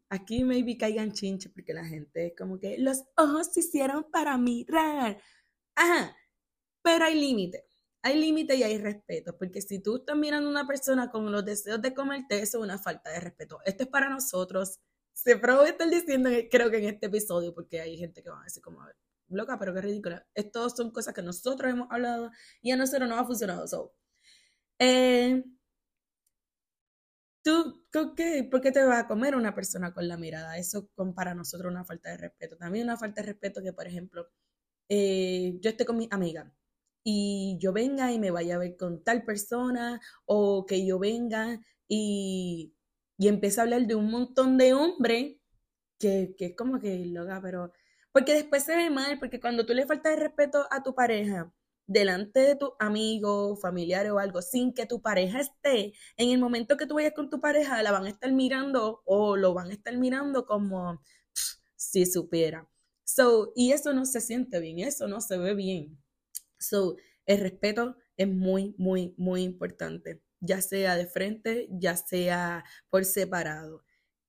aquí 0.09 0.43
maybe 0.43 0.77
caigan 0.77 1.11
chinches 1.11 1.51
porque 1.51 1.73
la 1.73 1.85
gente 1.85 2.27
es 2.27 2.33
como 2.37 2.59
que 2.59 2.77
los 2.77 3.03
ojos 3.17 3.53
se 3.53 3.61
hicieron 3.61 4.05
para 4.11 4.37
mirar. 4.37 5.19
Ajá, 5.75 6.15
pero 6.81 7.05
hay 7.05 7.19
límite. 7.19 7.65
Hay 8.01 8.19
límite 8.19 8.55
y 8.55 8.61
hay 8.61 8.77
respeto, 8.77 9.35
porque 9.35 9.61
si 9.61 9.79
tú 9.79 9.95
estás 9.97 10.15
mirando 10.15 10.47
a 10.47 10.51
una 10.51 10.67
persona 10.67 11.09
con 11.09 11.31
los 11.31 11.43
deseos 11.43 11.81
de 11.81 11.93
comerte, 11.95 12.39
eso 12.39 12.59
es 12.59 12.63
una 12.63 12.77
falta 12.77 13.09
de 13.09 13.19
respeto. 13.19 13.59
Esto 13.65 13.83
es 13.83 13.89
para 13.89 14.09
nosotros. 14.09 14.79
Se 15.11 15.37
probó 15.37 15.63
estar 15.63 15.89
diciendo, 15.89 16.29
creo 16.51 16.69
que 16.69 16.77
en 16.77 16.85
este 16.85 17.07
episodio, 17.07 17.53
porque 17.55 17.81
hay 17.81 17.97
gente 17.97 18.21
que 18.21 18.29
va 18.29 18.41
a 18.41 18.43
decir 18.43 18.61
como, 18.61 18.79
loca, 19.29 19.57
pero 19.57 19.73
qué 19.73 19.81
ridícula. 19.81 20.27
Estas 20.35 20.75
son 20.75 20.91
cosas 20.91 21.15
que 21.15 21.23
nosotros 21.23 21.71
hemos 21.71 21.87
hablado 21.91 22.29
y 22.61 22.71
a 22.71 22.77
nosotros 22.77 23.09
no 23.09 23.17
ha 23.17 23.25
funcionado. 23.25 23.67
So, 23.67 23.95
eh, 24.79 25.43
¿Tú 27.45 27.85
qué, 28.15 28.43
por 28.49 28.59
qué 28.59 28.71
te 28.71 28.83
vas 28.83 29.03
a 29.03 29.07
comer 29.07 29.35
una 29.35 29.53
persona 29.53 29.93
con 29.93 30.07
la 30.07 30.17
mirada? 30.17 30.57
Eso 30.57 30.89
para 31.15 31.35
nosotros 31.35 31.71
una 31.71 31.85
falta 31.85 32.09
de 32.09 32.17
respeto. 32.17 32.57
También 32.57 32.85
una 32.85 32.97
falta 32.97 33.21
de 33.21 33.27
respeto 33.27 33.61
que, 33.61 33.71
por 33.71 33.85
ejemplo, 33.85 34.27
eh, 34.89 35.57
yo 35.61 35.69
esté 35.69 35.85
con 35.85 35.97
mi 35.97 36.07
amiga 36.11 36.51
y 37.03 37.57
yo 37.61 37.73
venga 37.73 38.11
y 38.11 38.19
me 38.19 38.31
vaya 38.31 38.55
a 38.55 38.59
ver 38.59 38.77
con 38.77 39.03
tal 39.03 39.25
persona 39.25 40.01
o 40.25 40.65
que 40.65 40.85
yo 40.87 40.99
venga 40.99 41.59
y, 41.87 42.75
y 43.17 43.27
empiece 43.27 43.59
a 43.61 43.63
hablar 43.65 43.87
de 43.87 43.95
un 43.95 44.09
montón 44.11 44.57
de 44.57 44.73
hombres 44.73 45.37
que, 45.99 46.35
que 46.37 46.47
es 46.47 46.55
como 46.55 46.79
que 46.79 47.05
loca, 47.07 47.41
pero... 47.41 47.73
Porque 48.11 48.33
después 48.33 48.63
se 48.63 48.75
ve 48.75 48.89
mal, 48.89 49.19
porque 49.19 49.39
cuando 49.41 49.65
tú 49.65 49.73
le 49.73 49.85
faltas 49.87 50.15
de 50.15 50.23
respeto 50.23 50.67
a 50.71 50.83
tu 50.83 50.95
pareja, 50.95 51.53
delante 51.87 52.39
de 52.39 52.55
tu 52.55 52.73
amigo, 52.79 53.55
familiar 53.57 54.09
o 54.11 54.19
algo, 54.19 54.41
sin 54.41 54.73
que 54.73 54.85
tu 54.85 55.01
pareja 55.01 55.39
esté, 55.39 55.93
en 56.17 56.29
el 56.29 56.39
momento 56.39 56.77
que 56.77 56.87
tú 56.87 56.95
vayas 56.95 57.13
con 57.13 57.29
tu 57.29 57.39
pareja, 57.39 57.81
la 57.83 57.91
van 57.91 58.05
a 58.05 58.09
estar 58.09 58.31
mirando 58.31 59.01
o 59.05 59.37
lo 59.37 59.53
van 59.53 59.69
a 59.69 59.73
estar 59.73 59.95
mirando 59.97 60.45
como 60.45 61.01
si 61.75 62.05
supiera. 62.05 62.67
So, 63.03 63.53
y 63.55 63.71
eso 63.71 63.93
no 63.93 64.05
se 64.05 64.21
siente 64.21 64.59
bien, 64.59 64.79
eso 64.79 65.07
no 65.07 65.21
se 65.21 65.37
ve 65.37 65.53
bien. 65.53 65.97
So, 66.59 66.97
el 67.25 67.39
respeto 67.39 67.97
es 68.17 68.27
muy, 68.27 68.75
muy, 68.77 69.13
muy 69.17 69.43
importante, 69.43 70.21
ya 70.39 70.61
sea 70.61 70.95
de 70.95 71.05
frente, 71.07 71.67
ya 71.71 71.95
sea 71.97 72.63
por 72.89 73.05
separado. 73.05 73.83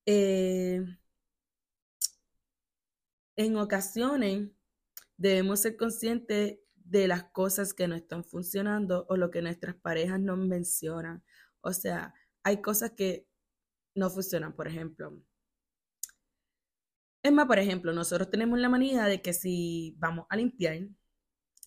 Eh, 0.06 0.84
en 3.36 3.56
ocasiones 3.56 4.50
debemos 5.16 5.60
ser 5.60 5.76
conscientes 5.76 6.58
de 6.88 7.08
las 7.08 7.24
cosas 7.24 7.74
que 7.74 7.88
no 7.88 7.94
están 7.94 8.24
funcionando 8.24 9.06
o 9.08 9.16
lo 9.16 9.30
que 9.30 9.42
nuestras 9.42 9.76
parejas 9.76 10.20
no 10.20 10.36
mencionan. 10.36 11.24
O 11.60 11.72
sea, 11.72 12.14
hay 12.44 12.62
cosas 12.62 12.92
que 12.92 13.26
no 13.94 14.10
funcionan, 14.10 14.54
por 14.54 14.68
ejemplo. 14.68 15.20
Es 17.22 17.32
más, 17.32 17.46
por 17.46 17.58
ejemplo, 17.58 17.92
nosotros 17.92 18.30
tenemos 18.30 18.58
la 18.58 18.68
manía 18.68 19.04
de 19.06 19.20
que 19.20 19.32
si 19.32 19.96
vamos 19.98 20.26
a 20.28 20.36
limpiar, 20.36 20.74
en 20.74 20.90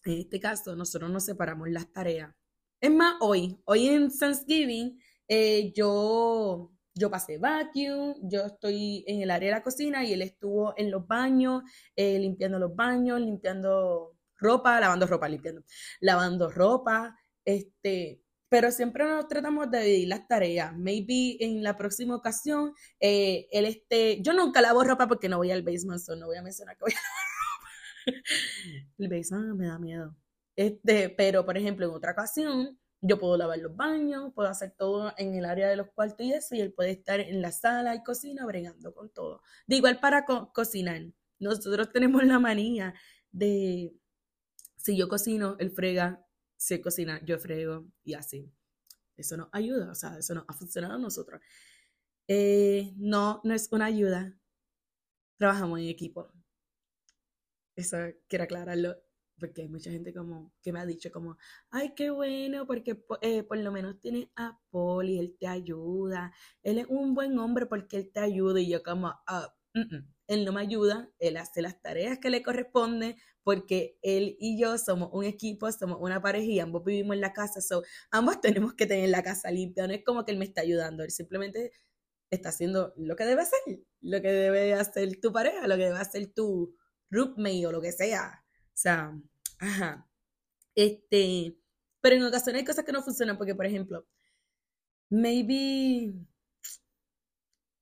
este 0.05 0.39
caso, 0.39 0.75
nosotros 0.75 1.11
nos 1.11 1.25
separamos 1.25 1.69
las 1.69 1.91
tareas. 1.91 2.33
Es 2.79 2.91
más, 2.91 3.15
hoy, 3.19 3.59
hoy 3.65 3.89
en 3.89 4.09
Thanksgiving, 4.09 4.97
eh, 5.27 5.73
yo, 5.75 6.71
yo 6.95 7.11
pasé 7.11 7.37
vacuum, 7.37 8.15
yo 8.23 8.45
estoy 8.45 9.03
en 9.05 9.21
el 9.21 9.31
área 9.31 9.49
de 9.49 9.55
la 9.55 9.63
cocina 9.63 10.05
y 10.05 10.13
él 10.13 10.21
estuvo 10.21 10.73
en 10.77 10.91
los 10.91 11.05
baños, 11.05 11.63
eh, 11.95 12.17
limpiando 12.19 12.57
los 12.57 12.73
baños, 12.73 13.19
limpiando 13.19 14.18
ropa, 14.39 14.79
lavando 14.79 15.05
ropa, 15.07 15.27
limpiando, 15.27 15.63
lavando 15.99 16.49
ropa, 16.49 17.15
este, 17.45 18.21
pero 18.49 18.71
siempre 18.71 19.05
nos 19.05 19.27
tratamos 19.27 19.69
de 19.69 19.81
dividir 19.81 20.07
las 20.07 20.27
tareas. 20.27 20.75
Maybe 20.75 21.37
en 21.39 21.63
la 21.63 21.77
próxima 21.77 22.15
ocasión, 22.15 22.73
eh, 22.99 23.47
él 23.51 23.65
este, 23.65 24.21
yo 24.21 24.33
nunca 24.33 24.61
lavo 24.61 24.83
ropa 24.83 25.07
porque 25.07 25.29
no 25.29 25.37
voy 25.37 25.51
al 25.51 25.61
basement, 25.61 25.99
so 25.99 26.15
no 26.15 26.25
voy 26.25 26.37
a 26.37 26.41
mencionar 26.41 26.75
que 26.75 26.83
voy 26.83 26.93
a 26.93 26.95
lavar 26.95 27.27
ropa. 27.45 28.23
El 28.97 29.07
basement 29.09 29.55
me 29.55 29.67
da 29.67 29.79
miedo. 29.79 30.15
Este, 30.55 31.09
pero 31.09 31.45
por 31.45 31.57
ejemplo, 31.57 31.85
en 31.85 31.91
otra 31.93 32.11
ocasión, 32.11 32.79
yo 33.01 33.19
puedo 33.19 33.37
lavar 33.37 33.59
los 33.59 33.75
baños, 33.75 34.33
puedo 34.33 34.49
hacer 34.49 34.71
todo 34.77 35.13
en 35.17 35.35
el 35.35 35.45
área 35.45 35.69
de 35.69 35.75
los 35.75 35.87
cuartos 35.91 36.25
y 36.25 36.33
eso, 36.33 36.55
y 36.55 36.61
él 36.61 36.73
puede 36.73 36.91
estar 36.91 37.19
en 37.19 37.41
la 37.41 37.51
sala 37.51 37.95
y 37.95 38.03
cocina 38.03 38.45
bregando 38.45 38.93
con 38.93 39.09
todo. 39.09 39.41
De 39.67 39.77
igual 39.77 39.99
para 39.99 40.25
cocinar. 40.25 41.01
Nosotros 41.39 41.91
tenemos 41.93 42.23
la 42.25 42.39
manía 42.39 42.93
de 43.31 43.93
si 44.79 44.97
yo 44.97 45.07
cocino, 45.09 45.57
él 45.59 45.71
frega, 45.71 46.25
si 46.57 46.75
él 46.75 46.81
cocina, 46.81 47.21
yo 47.25 47.37
frego 47.37 47.85
y 48.03 48.13
así. 48.13 48.51
Eso 49.17 49.37
nos 49.37 49.49
ayuda, 49.51 49.91
o 49.91 49.95
sea, 49.95 50.17
eso 50.17 50.33
nos 50.33 50.45
ha 50.47 50.53
funcionado 50.53 50.95
a 50.95 50.99
nosotros. 50.99 51.41
Eh, 52.27 52.93
no, 52.97 53.41
no 53.43 53.53
es 53.53 53.69
una 53.71 53.85
ayuda. 53.85 54.39
Trabajamos 55.37 55.79
en 55.79 55.89
equipo. 55.89 56.31
Eso 57.75 57.97
quiero 58.27 58.45
aclararlo, 58.45 58.95
porque 59.37 59.63
hay 59.63 59.69
mucha 59.69 59.91
gente 59.91 60.13
como 60.13 60.53
que 60.61 60.71
me 60.71 60.79
ha 60.79 60.85
dicho 60.85 61.11
como, 61.11 61.37
ay, 61.71 61.93
qué 61.95 62.09
bueno, 62.09 62.65
porque 62.67 63.03
eh, 63.21 63.43
por 63.43 63.57
lo 63.57 63.71
menos 63.71 63.99
tienes 63.99 64.27
a 64.35 64.59
Poli, 64.69 65.19
él 65.19 65.35
te 65.39 65.47
ayuda. 65.47 66.33
Él 66.63 66.79
es 66.79 66.85
un 66.89 67.13
buen 67.15 67.37
hombre 67.39 67.65
porque 67.65 67.97
él 67.97 68.11
te 68.11 68.21
ayuda. 68.21 68.61
Y 68.61 68.69
yo 68.69 68.83
como, 68.83 69.13
ah, 69.27 69.53
él 70.29 70.45
no 70.45 70.53
me 70.53 70.61
ayuda, 70.61 71.11
él 71.17 71.37
hace 71.37 71.61
las 71.61 71.81
tareas 71.81 72.19
que 72.19 72.29
le 72.29 72.43
corresponden 72.43 73.15
porque 73.43 73.97
él 74.03 74.37
y 74.39 74.61
yo 74.61 74.77
somos 74.77 75.09
un 75.11 75.25
equipo, 75.25 75.71
somos 75.71 75.97
una 75.99 76.21
pareja 76.21 76.45
y 76.45 76.59
ambos 76.59 76.85
vivimos 76.85 77.15
en 77.15 77.21
la 77.21 77.33
casa, 77.33 77.61
so, 77.61 77.81
ambos 78.11 78.39
tenemos 78.41 78.75
que 78.75 78.85
tener 78.85 79.09
la 79.09 79.23
casa 79.23 79.51
limpia, 79.51 79.87
no 79.87 79.93
es 79.93 80.03
como 80.05 80.23
que 80.23 80.31
él 80.31 80.37
me 80.37 80.45
está 80.45 80.61
ayudando, 80.61 81.03
él 81.03 81.09
simplemente 81.09 81.71
está 82.29 82.49
haciendo 82.49 82.93
lo 82.95 83.15
que 83.15 83.25
debe 83.25 83.41
hacer, 83.41 83.59
lo 84.01 84.21
que 84.21 84.31
debe 84.31 84.73
hacer 84.75 85.19
tu 85.19 85.33
pareja, 85.33 85.67
lo 85.67 85.75
que 85.77 85.85
debe 85.85 85.97
hacer 85.97 86.27
tu 86.27 86.75
roommate 87.09 87.65
o 87.65 87.71
lo 87.71 87.81
que 87.81 87.91
sea. 87.91 88.45
O 88.67 88.77
sea, 88.77 89.19
ajá. 89.57 90.07
Este, 90.75 91.57
pero 92.01 92.15
en 92.17 92.23
ocasiones 92.23 92.59
hay 92.59 92.65
cosas 92.65 92.85
que 92.85 92.91
no 92.91 93.01
funcionan 93.01 93.37
porque, 93.37 93.55
por 93.55 93.65
ejemplo, 93.65 94.05
maybe 95.09 96.13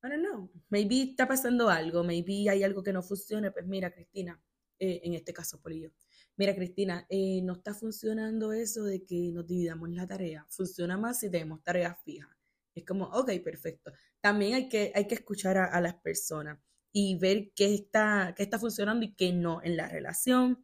I 0.07 0.21
don't 0.21 0.51
maybe 0.69 1.01
está 1.03 1.27
pasando 1.27 1.69
algo, 1.69 2.03
maybe 2.03 2.49
hay 2.49 2.63
algo 2.63 2.83
que 2.83 2.93
no 2.93 3.01
funcione, 3.01 3.51
pues 3.51 3.65
mira, 3.65 3.91
Cristina, 3.91 4.41
eh, 4.79 5.01
en 5.03 5.13
este 5.13 5.33
caso 5.33 5.61
Polillo, 5.61 5.91
mira, 6.35 6.55
Cristina, 6.55 7.05
eh, 7.09 7.41
no 7.43 7.53
está 7.53 7.73
funcionando 7.73 8.53
eso 8.53 8.83
de 8.83 9.05
que 9.05 9.31
nos 9.33 9.47
dividamos 9.47 9.89
la 9.89 10.07
tarea, 10.07 10.45
funciona 10.49 10.97
más 10.97 11.19
si 11.19 11.29
tenemos 11.31 11.63
tareas 11.63 11.97
fijas. 12.03 12.29
Es 12.75 12.85
como, 12.85 13.05
ok, 13.05 13.31
perfecto. 13.43 13.91
También 14.21 14.53
hay 14.53 14.69
que, 14.69 14.91
hay 14.93 15.07
que 15.07 15.15
escuchar 15.15 15.57
a, 15.57 15.81
las 15.81 15.95
personas 15.95 16.59
y 16.91 17.17
ver 17.17 17.51
qué 17.55 17.73
está, 17.73 18.33
qué 18.37 18.43
está 18.43 18.59
funcionando 18.59 19.03
y 19.05 19.15
qué 19.15 19.33
no 19.33 19.61
en 19.63 19.77
la 19.77 19.87
relación. 19.89 20.63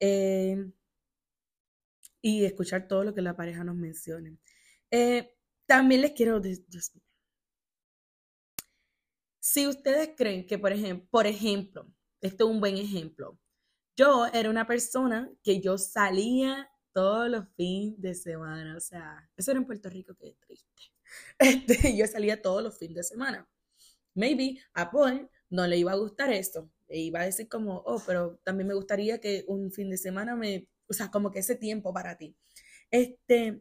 Eh, 0.00 0.56
y 2.20 2.44
escuchar 2.44 2.88
todo 2.88 3.04
lo 3.04 3.14
que 3.14 3.22
la 3.22 3.36
pareja 3.36 3.64
nos 3.64 3.76
mencione. 3.76 4.38
también 5.66 6.00
les 6.02 6.12
quiero, 6.12 6.40
Dios 6.40 6.94
mío, 6.94 7.11
si 9.42 9.66
ustedes 9.66 10.10
creen 10.16 10.46
que, 10.46 10.56
por 10.56 10.72
ejemplo, 10.72 11.08
por 11.10 11.26
ejemplo, 11.26 11.92
esto 12.20 12.44
es 12.44 12.50
un 12.50 12.60
buen 12.60 12.76
ejemplo, 12.76 13.40
yo 13.96 14.26
era 14.32 14.48
una 14.48 14.68
persona 14.68 15.32
que 15.42 15.60
yo 15.60 15.78
salía 15.78 16.70
todos 16.92 17.28
los 17.28 17.46
fines 17.56 18.00
de 18.00 18.14
semana, 18.14 18.76
o 18.76 18.80
sea, 18.80 19.28
eso 19.36 19.50
era 19.50 19.58
en 19.58 19.66
Puerto 19.66 19.90
Rico, 19.90 20.14
qué 20.18 20.36
triste. 20.46 20.68
Este, 21.38 21.96
yo 21.96 22.06
salía 22.06 22.40
todos 22.40 22.62
los 22.62 22.78
fines 22.78 22.94
de 22.96 23.02
semana. 23.02 23.46
Maybe 24.14 24.60
a 24.74 24.90
Paul 24.90 25.28
no 25.50 25.66
le 25.66 25.76
iba 25.76 25.92
a 25.92 25.96
gustar 25.96 26.32
esto. 26.32 26.70
Y 26.88 27.10
va 27.10 27.20
a 27.22 27.24
decir 27.24 27.48
como, 27.48 27.78
oh, 27.84 28.00
pero 28.06 28.38
también 28.44 28.68
me 28.68 28.74
gustaría 28.74 29.20
que 29.20 29.44
un 29.48 29.72
fin 29.72 29.90
de 29.90 29.98
semana 29.98 30.36
me, 30.36 30.68
o 30.88 30.94
sea, 30.94 31.10
como 31.10 31.30
que 31.30 31.40
ese 31.40 31.56
tiempo 31.56 31.92
para 31.92 32.16
ti. 32.16 32.34
Este, 32.90 33.60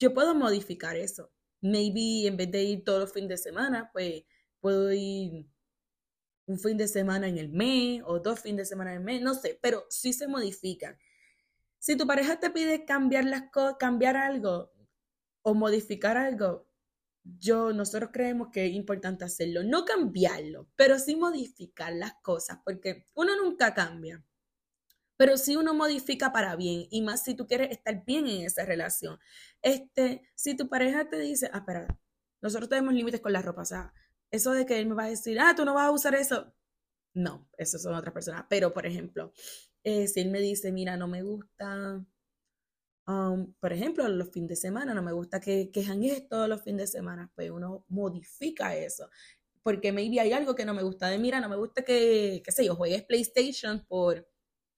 yo 0.00 0.14
puedo 0.14 0.34
modificar 0.34 0.96
eso. 0.96 1.30
Maybe 1.60 2.26
en 2.26 2.36
vez 2.36 2.50
de 2.50 2.62
ir 2.64 2.84
todos 2.84 3.00
los 3.00 3.12
fines 3.12 3.28
de 3.28 3.38
semana, 3.38 3.90
pues 3.92 4.24
puedo 4.60 4.92
ir 4.92 5.48
un 6.46 6.58
fin 6.58 6.76
de 6.76 6.88
semana 6.88 7.28
en 7.28 7.38
el 7.38 7.50
mes 7.50 8.02
o 8.06 8.20
dos 8.20 8.40
fines 8.40 8.58
de 8.58 8.64
semana 8.64 8.92
en 8.92 8.98
el 8.98 9.04
mes, 9.04 9.22
no 9.22 9.34
sé, 9.34 9.58
pero 9.62 9.84
sí 9.90 10.12
se 10.12 10.28
modifican. 10.28 10.96
Si 11.78 11.96
tu 11.96 12.06
pareja 12.06 12.40
te 12.40 12.50
pide 12.50 12.84
cambiar 12.84 13.24
las 13.24 13.44
cambiar 13.78 14.16
algo 14.16 14.72
o 15.42 15.54
modificar 15.54 16.16
algo, 16.16 16.68
yo, 17.22 17.72
nosotros 17.72 18.10
creemos 18.12 18.48
que 18.50 18.66
es 18.66 18.72
importante 18.72 19.24
hacerlo, 19.24 19.62
no 19.62 19.84
cambiarlo, 19.84 20.68
pero 20.76 20.98
sí 20.98 21.16
modificar 21.16 21.92
las 21.92 22.14
cosas, 22.22 22.58
porque 22.64 23.06
uno 23.14 23.36
nunca 23.36 23.74
cambia, 23.74 24.24
pero 25.16 25.36
sí 25.36 25.56
uno 25.56 25.74
modifica 25.74 26.32
para 26.32 26.56
bien, 26.56 26.86
y 26.90 27.02
más 27.02 27.24
si 27.24 27.34
tú 27.34 27.46
quieres 27.46 27.70
estar 27.70 28.04
bien 28.04 28.26
en 28.26 28.46
esa 28.46 28.64
relación. 28.64 29.18
Este, 29.60 30.22
si 30.34 30.56
tu 30.56 30.68
pareja 30.68 31.08
te 31.08 31.18
dice, 31.18 31.50
ah, 31.52 31.58
espera, 31.58 31.86
nosotros 32.40 32.68
tenemos 32.68 32.94
límites 32.94 33.20
con 33.20 33.32
la 33.32 33.42
ropa, 33.42 33.62
o 33.62 33.64
eso 34.30 34.52
de 34.52 34.66
que 34.66 34.78
él 34.78 34.86
me 34.86 34.94
va 34.94 35.04
a 35.04 35.10
decir, 35.10 35.38
ah, 35.40 35.54
tú 35.56 35.64
no 35.64 35.74
vas 35.74 35.86
a 35.86 35.92
usar 35.92 36.14
eso, 36.14 36.52
no, 37.14 37.48
eso 37.58 37.78
son 37.78 37.94
otras 37.94 38.14
personas, 38.14 38.46
pero 38.50 38.74
por 38.74 38.86
ejemplo, 38.86 39.32
eh, 39.84 40.08
si 40.08 40.20
él 40.20 40.30
me 40.30 40.40
dice, 40.40 40.72
mira, 40.72 40.96
no 40.96 41.08
me 41.08 41.22
gusta 41.22 42.04
Um, 43.06 43.54
por 43.58 43.72
ejemplo, 43.72 44.06
los 44.08 44.30
fines 44.30 44.50
de 44.50 44.56
semana, 44.56 44.92
no 44.92 45.02
me 45.02 45.12
gusta 45.12 45.40
que 45.40 45.70
quejan 45.72 46.02
esto 46.04 46.46
los 46.46 46.62
fines 46.62 46.82
de 46.92 46.98
semana, 46.98 47.32
pues 47.34 47.50
uno 47.50 47.84
modifica 47.88 48.76
eso. 48.76 49.08
Porque 49.62 49.92
maybe 49.92 50.20
hay 50.20 50.32
algo 50.32 50.54
que 50.54 50.64
no 50.66 50.74
me 50.74 50.82
gusta 50.82 51.08
de, 51.08 51.18
mira, 51.18 51.40
no 51.40 51.48
me 51.48 51.56
gusta 51.56 51.82
que, 51.84 52.42
qué 52.44 52.52
sé 52.52 52.66
yo, 52.66 52.76
juegues 52.76 53.04
PlayStation 53.04 53.84
por 53.86 54.28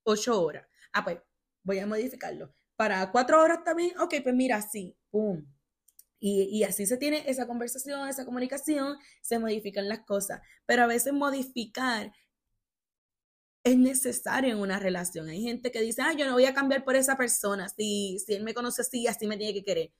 ocho 0.04 0.42
horas. 0.42 0.66
Ah, 0.92 1.04
pues 1.04 1.18
voy 1.64 1.78
a 1.80 1.86
modificarlo. 1.86 2.54
Para 2.76 3.10
cuatro 3.12 3.42
horas 3.42 3.64
también, 3.64 3.98
ok, 3.98 4.14
pues 4.22 4.34
mira, 4.34 4.62
sí, 4.62 4.96
pum. 5.10 5.44
Y, 6.20 6.64
así 6.64 6.87
se 6.87 6.98
tiene 6.98 7.24
esa 7.30 7.46
conversación, 7.46 8.09
esa 8.09 8.26
comunicación, 8.26 8.98
se 9.22 9.38
modifican 9.38 9.88
las 9.88 10.00
cosas. 10.00 10.42
Pero 10.66 10.83
a 10.85 10.87
veces 10.87 11.12
modificar 11.14 12.12
es 13.64 13.76
necesario 13.78 14.52
en 14.52 14.59
una 14.61 14.78
relación. 14.78 15.28
Hay 15.28 15.42
gente 15.42 15.70
que 15.72 15.80
dice, 15.80 16.02
ah, 16.02 16.12
yo 16.12 16.26
no 16.26 16.35
voy 16.35 16.44
a 16.46 16.54
cambiar 16.54 16.85
por 16.85 16.96
esa 16.96 17.16
persona, 17.16 17.68
si, 17.68 18.18
si 18.18 18.35
él 18.35 18.44
me 18.44 18.54
conoce 18.54 18.83
así, 18.83 19.06
así 19.06 19.26
me 19.26 19.37
tiene 19.37 19.54
que 19.54 19.64
querer. 19.64 19.92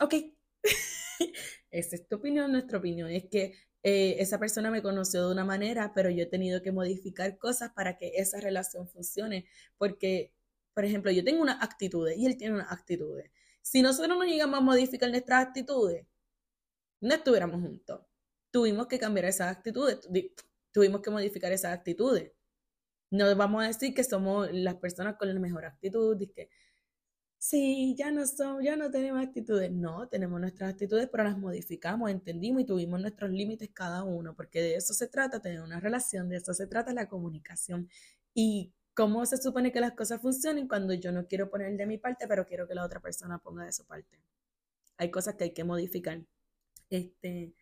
Ok, 0.00 0.14
esa 1.70 1.96
es 1.96 2.08
tu 2.08 2.16
opinión, 2.16 2.52
nuestra 2.52 2.78
opinión. 2.78 3.10
Es 3.10 3.26
que 3.30 3.54
eh, 3.82 4.16
esa 4.20 4.38
persona 4.38 4.70
me 4.70 4.82
conoció 4.82 5.26
de 5.26 5.32
una 5.32 5.44
manera, 5.44 5.92
pero 5.94 6.10
yo 6.10 6.24
he 6.24 6.26
tenido 6.26 6.62
que 6.62 6.72
modificar 6.72 7.38
cosas 7.38 7.72
para 7.72 7.96
que 7.98 8.12
esa 8.16 8.40
relación 8.40 8.88
funcione. 8.88 9.46
Porque, 9.78 10.32
por 10.74 10.84
ejemplo, 10.84 11.12
yo 11.12 11.24
tengo 11.24 11.42
unas 11.42 11.62
actitudes 11.62 12.16
y 12.18 12.26
él 12.26 12.36
tiene 12.36 12.54
unas 12.54 12.72
actitudes. 12.72 13.30
Si 13.64 13.82
nosotros 13.82 14.18
no 14.18 14.24
llegamos 14.24 14.58
a 14.58 14.62
modificar 14.62 15.10
nuestras 15.10 15.46
actitudes, 15.46 16.06
no 17.00 17.14
estuviéramos 17.14 17.60
juntos. 17.62 18.00
Tuvimos 18.50 18.86
que 18.86 18.98
cambiar 18.98 19.24
esas 19.24 19.56
actitudes 19.56 20.06
tuvimos 20.74 21.00
que 21.02 21.10
modificar 21.10 21.52
esas 21.52 21.72
actitudes. 21.72 22.32
No 23.10 23.34
vamos 23.36 23.64
a 23.64 23.68
decir 23.68 23.94
que 23.94 24.04
somos 24.04 24.52
las 24.52 24.74
personas 24.76 25.16
con 25.16 25.32
la 25.32 25.40
mejor 25.40 25.64
actitud 25.64 26.20
y 26.20 26.28
que 26.28 26.50
sí, 27.38 27.94
ya 27.96 28.10
no 28.10 28.26
somos, 28.26 28.64
ya 28.64 28.76
no 28.76 28.90
tenemos 28.90 29.22
actitudes. 29.22 29.70
No, 29.72 30.08
tenemos 30.08 30.40
nuestras 30.40 30.72
actitudes, 30.72 31.08
pero 31.10 31.24
las 31.24 31.38
modificamos, 31.38 32.10
entendimos 32.10 32.62
y 32.62 32.66
tuvimos 32.66 33.00
nuestros 33.00 33.30
límites 33.30 33.70
cada 33.72 34.02
uno, 34.02 34.34
porque 34.34 34.60
de 34.62 34.76
eso 34.76 34.94
se 34.94 35.08
trata, 35.08 35.40
tener 35.40 35.60
una 35.60 35.80
relación, 35.80 36.28
de 36.28 36.36
eso 36.38 36.52
se 36.54 36.66
trata 36.66 36.92
la 36.92 37.08
comunicación. 37.08 37.88
Y 38.34 38.72
cómo 38.94 39.26
se 39.26 39.36
supone 39.38 39.72
que 39.72 39.80
las 39.80 39.92
cosas 39.92 40.20
funcionen 40.22 40.68
cuando 40.68 40.94
yo 40.94 41.12
no 41.12 41.26
quiero 41.26 41.50
poner 41.50 41.76
de 41.76 41.86
mi 41.86 41.98
parte, 41.98 42.26
pero 42.28 42.46
quiero 42.46 42.66
que 42.68 42.74
la 42.74 42.84
otra 42.84 43.00
persona 43.00 43.38
ponga 43.38 43.64
de 43.64 43.72
su 43.72 43.84
parte. 43.86 44.18
Hay 44.98 45.10
cosas 45.10 45.34
que 45.36 45.44
hay 45.44 45.52
que 45.52 45.64
modificar. 45.64 46.20
Este, 46.90 47.54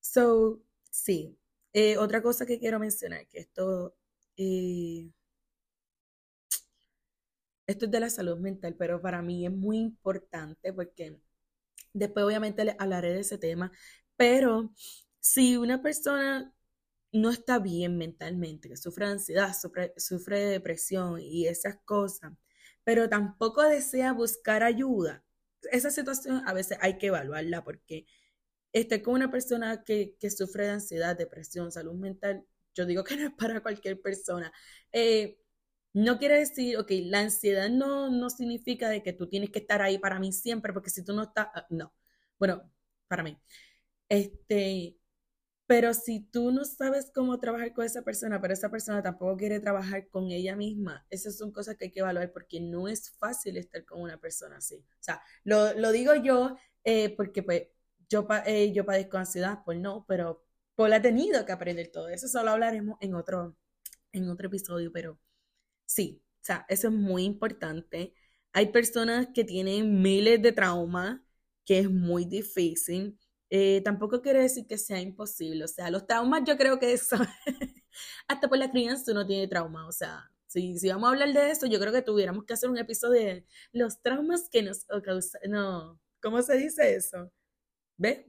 so, 0.00 0.62
sí, 0.90 1.38
eh, 1.72 1.96
otra 1.98 2.22
cosa 2.22 2.46
que 2.46 2.58
quiero 2.58 2.78
mencionar, 2.78 3.26
que 3.28 3.40
esto, 3.40 3.96
eh, 4.36 5.10
esto 7.66 7.84
es 7.86 7.90
de 7.90 8.00
la 8.00 8.10
salud 8.10 8.38
mental, 8.38 8.74
pero 8.76 9.00
para 9.00 9.22
mí 9.22 9.46
es 9.46 9.52
muy 9.52 9.78
importante 9.78 10.72
porque 10.72 11.18
después 11.92 12.24
obviamente 12.24 12.64
le 12.64 12.76
hablaré 12.78 13.12
de 13.14 13.20
ese 13.20 13.38
tema, 13.38 13.72
pero 14.16 14.72
si 15.20 15.56
una 15.56 15.82
persona 15.82 16.52
no 17.12 17.30
está 17.30 17.58
bien 17.58 17.98
mentalmente, 17.98 18.68
que 18.68 18.76
sufre 18.76 19.06
ansiedad, 19.06 19.54
sufre, 19.60 19.92
sufre 19.96 20.40
de 20.40 20.50
depresión 20.50 21.20
y 21.20 21.46
esas 21.48 21.76
cosas, 21.84 22.32
pero 22.84 23.08
tampoco 23.08 23.62
desea 23.62 24.12
buscar 24.12 24.62
ayuda, 24.62 25.24
esa 25.70 25.90
situación 25.90 26.42
a 26.46 26.52
veces 26.52 26.78
hay 26.80 26.98
que 26.98 27.08
evaluarla 27.08 27.64
porque 27.64 28.06
esté 28.72 29.02
con 29.02 29.14
una 29.14 29.30
persona 29.30 29.84
que, 29.84 30.16
sufre 30.30 30.64
de 30.64 30.70
ansiedad, 30.70 31.16
depresión, 31.16 31.72
salud 31.72 31.94
mental, 31.94 32.44
yo 32.74 32.86
digo 32.86 33.04
que 33.04 33.16
no 33.16 33.28
es 33.28 33.34
para 33.34 33.62
cualquier 33.62 34.00
persona. 34.00 34.52
Eh, 34.92 35.38
no 35.92 36.18
quiere 36.18 36.38
decir, 36.38 36.76
ok, 36.78 36.90
la 37.04 37.20
ansiedad 37.20 37.68
no, 37.68 38.10
no 38.10 38.30
significa 38.30 38.88
de 38.88 39.02
que 39.02 39.12
tú 39.12 39.28
tienes 39.28 39.50
que 39.50 39.60
estar 39.60 39.82
ahí 39.82 39.98
para 39.98 40.20
mí 40.20 40.32
siempre, 40.32 40.72
porque 40.72 40.90
si 40.90 41.04
tú 41.04 41.12
no 41.14 41.24
estás, 41.24 41.48
ah, 41.54 41.66
no. 41.70 41.92
Bueno, 42.38 42.70
para 43.08 43.22
mí. 43.24 43.36
Este, 44.08 44.96
pero 45.70 45.94
si 45.94 46.18
tú 46.18 46.50
no 46.50 46.64
sabes 46.64 47.12
cómo 47.14 47.38
trabajar 47.38 47.72
con 47.72 47.84
esa 47.84 48.02
persona, 48.02 48.40
pero 48.40 48.52
esa 48.54 48.72
persona 48.72 49.04
tampoco 49.04 49.36
quiere 49.36 49.60
trabajar 49.60 50.08
con 50.08 50.32
ella 50.32 50.56
misma, 50.56 51.06
esas 51.10 51.38
son 51.38 51.52
cosas 51.52 51.76
que 51.76 51.84
hay 51.84 51.90
que 51.92 52.00
evaluar 52.00 52.32
porque 52.32 52.58
no 52.58 52.88
es 52.88 53.12
fácil 53.12 53.56
estar 53.56 53.84
con 53.84 54.00
una 54.00 54.18
persona 54.18 54.56
así. 54.56 54.84
O 54.98 54.98
sea, 54.98 55.22
lo, 55.44 55.72
lo 55.74 55.92
digo 55.92 56.16
yo 56.16 56.56
eh, 56.82 57.14
porque 57.16 57.44
pues 57.44 57.68
yo, 58.08 58.26
eh, 58.46 58.72
yo 58.72 58.84
padezco 58.84 59.16
ansiedad, 59.16 59.60
pues 59.64 59.78
no, 59.78 60.04
pero 60.08 60.44
Paul 60.74 60.92
ha 60.92 61.02
tenido 61.02 61.46
que 61.46 61.52
aprender 61.52 61.86
todo 61.92 62.08
eso. 62.08 62.26
Solo 62.26 62.50
hablaremos 62.50 62.98
en 63.00 63.14
otro, 63.14 63.56
en 64.10 64.28
otro 64.28 64.48
episodio, 64.48 64.90
pero 64.90 65.20
sí, 65.86 66.20
o 66.42 66.44
sea, 66.44 66.66
eso 66.68 66.88
es 66.88 66.94
muy 66.94 67.22
importante. 67.22 68.12
Hay 68.52 68.72
personas 68.72 69.28
que 69.32 69.44
tienen 69.44 70.02
miles 70.02 70.42
de 70.42 70.50
traumas, 70.50 71.20
que 71.64 71.78
es 71.78 71.88
muy 71.88 72.24
difícil. 72.24 73.20
Eh, 73.50 73.82
tampoco 73.84 74.22
quiere 74.22 74.42
decir 74.42 74.66
que 74.66 74.78
sea 74.78 75.00
imposible. 75.00 75.64
O 75.64 75.68
sea, 75.68 75.90
los 75.90 76.06
traumas 76.06 76.42
yo 76.46 76.56
creo 76.56 76.78
que 76.78 76.92
eso, 76.92 77.16
hasta 78.28 78.48
por 78.48 78.58
la 78.58 78.70
crianza 78.70 79.10
uno 79.10 79.26
tiene 79.26 79.48
trauma. 79.48 79.86
O 79.88 79.92
sea, 79.92 80.30
si, 80.46 80.78
si 80.78 80.88
vamos 80.88 81.08
a 81.08 81.12
hablar 81.12 81.32
de 81.32 81.50
eso, 81.50 81.66
yo 81.66 81.80
creo 81.80 81.92
que 81.92 82.02
tuviéramos 82.02 82.44
que 82.44 82.54
hacer 82.54 82.70
un 82.70 82.78
episodio 82.78 83.20
de 83.20 83.46
los 83.72 84.00
traumas 84.02 84.48
que 84.48 84.62
nos 84.62 84.86
causan, 85.04 85.40
no, 85.48 86.00
¿cómo 86.22 86.40
se 86.42 86.56
dice 86.56 86.94
eso? 86.94 87.32
¿Ves? 87.96 88.24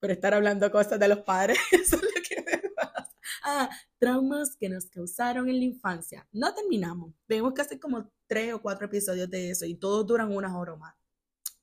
Por 0.00 0.10
estar 0.10 0.34
hablando 0.34 0.70
cosas 0.70 1.00
de 1.00 1.08
los 1.08 1.20
padres, 1.20 1.58
eso 1.72 1.96
es 1.96 2.02
lo 2.02 2.22
que 2.28 2.42
me 2.42 2.70
pasa. 2.70 3.10
Ah, 3.44 3.70
traumas 3.98 4.56
que 4.56 4.68
nos 4.68 4.86
causaron 4.86 5.48
en 5.48 5.58
la 5.58 5.64
infancia. 5.64 6.28
No 6.32 6.54
terminamos. 6.54 7.14
Tenemos 7.26 7.54
que 7.54 7.62
hacer 7.62 7.80
como 7.80 8.12
tres 8.26 8.52
o 8.54 8.60
cuatro 8.60 8.86
episodios 8.86 9.30
de 9.30 9.50
eso 9.50 9.64
y 9.64 9.76
todos 9.76 10.06
duran 10.06 10.30
unas 10.30 10.52
horas 10.52 10.78
más. 10.78 10.94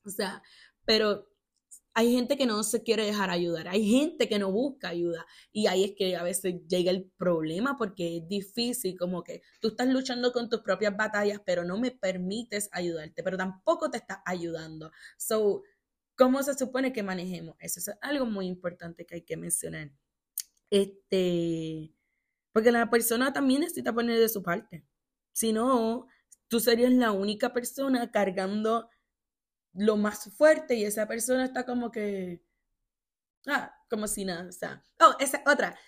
O 0.05 0.09
sea, 0.09 0.41
pero 0.85 1.28
hay 1.93 2.13
gente 2.13 2.37
que 2.37 2.45
no 2.45 2.63
se 2.63 2.83
quiere 2.83 3.05
dejar 3.05 3.29
ayudar, 3.29 3.67
hay 3.67 3.89
gente 3.89 4.29
que 4.29 4.39
no 4.39 4.51
busca 4.51 4.89
ayuda 4.89 5.25
y 5.51 5.67
ahí 5.67 5.83
es 5.83 5.93
que 5.97 6.15
a 6.15 6.23
veces 6.23 6.55
llega 6.67 6.91
el 6.91 7.11
problema 7.17 7.75
porque 7.77 8.17
es 8.17 8.27
difícil, 8.27 8.97
como 8.97 9.23
que 9.23 9.41
tú 9.59 9.69
estás 9.69 9.87
luchando 9.87 10.31
con 10.31 10.49
tus 10.49 10.61
propias 10.61 10.95
batallas, 10.95 11.41
pero 11.45 11.63
no 11.63 11.77
me 11.77 11.91
permites 11.91 12.69
ayudarte, 12.71 13.23
pero 13.23 13.37
tampoco 13.37 13.89
te 13.89 13.97
estás 13.97 14.19
ayudando. 14.25 14.91
So, 15.17 15.63
¿Cómo 16.19 16.43
se 16.43 16.53
supone 16.53 16.91
que 16.91 17.01
manejemos? 17.01 17.55
Eso 17.61 17.79
es 17.79 17.97
algo 18.01 18.25
muy 18.25 18.45
importante 18.45 19.05
que 19.05 19.15
hay 19.15 19.21
que 19.21 19.37
mencionar. 19.37 19.89
Este, 20.69 21.95
porque 22.51 22.73
la 22.73 22.89
persona 22.89 23.31
también 23.31 23.61
necesita 23.61 23.93
poner 23.93 24.19
de 24.19 24.27
su 24.27 24.43
parte. 24.43 24.85
Si 25.31 25.53
no, 25.53 26.07
tú 26.49 26.59
serías 26.59 26.91
la 26.91 27.13
única 27.13 27.53
persona 27.53 28.11
cargando 28.11 28.89
lo 29.79 29.95
más 29.95 30.25
fuerte 30.33 30.75
y 30.75 30.83
esa 30.83 31.07
persona 31.07 31.45
está 31.45 31.65
como 31.65 31.89
que, 31.89 32.43
ah, 33.47 33.73
como 33.89 34.07
si 34.07 34.25
nada, 34.25 34.47
o 34.49 34.51
sea, 34.51 34.83
oh, 34.99 35.15
esa 35.19 35.41
otra, 35.47 35.79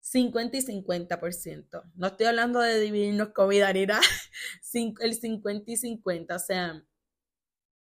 50 0.00 0.56
y 0.56 0.60
50%. 0.60 1.82
No 1.94 2.06
estoy 2.08 2.26
hablando 2.26 2.58
de 2.60 2.80
dividirnos 2.80 3.28
comida 3.28 3.72
ni 3.72 3.86
nada, 3.86 4.00
el 5.00 5.14
50 5.14 5.70
y 5.70 5.76
50, 5.76 6.34
o 6.34 6.38
sea, 6.40 6.84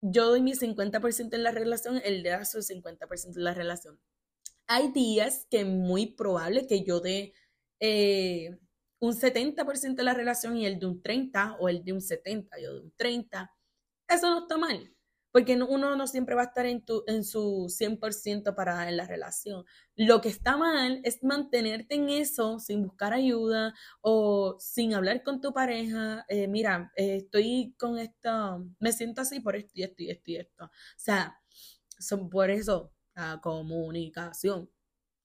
yo 0.02 0.28
doy 0.28 0.42
mi 0.42 0.54
50% 0.54 1.34
en 1.34 1.44
la 1.44 1.52
relación, 1.52 2.00
él 2.04 2.22
da 2.22 2.46
su 2.46 2.60
50% 2.60 3.38
en 3.38 3.44
la 3.44 3.56
relación. 3.56 4.00
Hay 4.68 4.92
días 4.92 5.48
que 5.50 5.62
es 5.62 5.68
muy 5.68 6.14
probable 6.14 6.68
que 6.68 6.84
yo 6.84 7.00
dé 7.00 7.34
eh, 7.80 8.60
un 9.00 9.14
70% 9.14 9.96
de 9.96 10.04
la 10.04 10.14
relación 10.14 10.56
y 10.56 10.68
el 10.68 10.78
de 10.78 10.86
un 10.86 11.02
30 11.02 11.58
o 11.60 11.68
el 11.68 11.84
de 11.84 11.94
un 11.94 12.02
70, 12.02 12.60
yo 12.60 12.76
de 12.76 12.82
un 12.82 12.94
30. 12.96 13.52
Eso 14.08 14.30
no 14.30 14.40
está 14.40 14.58
mal, 14.58 14.94
porque 15.32 15.56
uno 15.56 15.96
no 15.96 16.08
siempre 16.08 16.36
va 16.36 16.44
a 16.44 16.46
estar 16.46 16.66
en, 16.68 16.86
tu, 16.86 17.04
en 17.08 17.24
su 17.24 17.68
100% 17.68 18.54
para 18.56 18.88
en 18.88 18.98
la 18.98 19.08
relación. 19.08 19.66
Lo 19.96 20.22
que 20.22 20.30
está 20.30 20.58
mal 20.58 21.02
es 21.04 21.24
mantenerte 21.24 21.96
en 21.96 22.10
eso 22.10 22.60
sin 22.60 22.84
buscar 22.84 23.14
ayuda 23.14 23.74
o 24.02 24.58
sin 24.60 24.94
hablar 24.94 25.24
con 25.24 25.42
tu 25.42 25.54
pareja. 25.54 26.26
Eh, 26.28 26.48
mira, 26.48 26.92
eh, 26.96 27.18
estoy 27.18 27.76
con 27.80 27.98
esto, 27.98 28.66
me 28.80 28.94
siento 28.94 29.22
así 29.22 29.40
por 29.40 29.56
esto 29.56 29.72
y 29.76 29.84
esto 29.84 30.04
y 30.04 30.12
esto 30.12 30.32
y 30.32 30.36
esto. 30.38 30.66
O 30.66 30.70
sea, 30.98 31.42
son 31.98 32.30
por 32.30 32.52
eso 32.52 32.94
la 33.16 33.40
comunicación. 33.42 34.70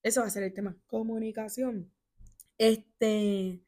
Eso 0.03 0.23
va 0.23 0.29
a 0.29 0.31
ser 0.31 0.45
el 0.45 0.55
tema, 0.55 0.77
comunicación. 0.87 1.93
Este, 2.57 3.63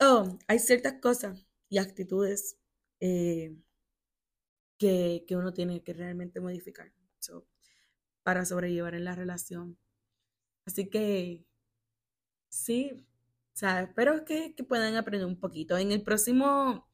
oh, 0.00 0.38
hay 0.48 0.58
ciertas 0.58 1.00
cosas 1.00 1.46
y 1.68 1.78
actitudes 1.78 2.59
eh, 3.00 3.56
que, 4.78 5.24
uno 5.30 5.52
tiene 5.52 5.82
que 5.82 5.92
realmente 5.92 6.40
modificar 6.40 6.92
para 8.22 8.44
sobrellevar 8.44 8.94
en 8.94 9.04
la 9.04 9.14
relación. 9.14 9.78
Así 10.66 10.88
que, 10.88 11.44
sí, 12.48 12.92
o 13.54 13.56
sea, 13.56 13.82
espero 13.82 14.24
que, 14.24 14.54
puedan 14.68 14.96
aprender 14.96 15.26
un 15.26 15.38
poquito. 15.38 15.76
En 15.78 15.92
el 15.92 16.02
próximo, 16.02 16.88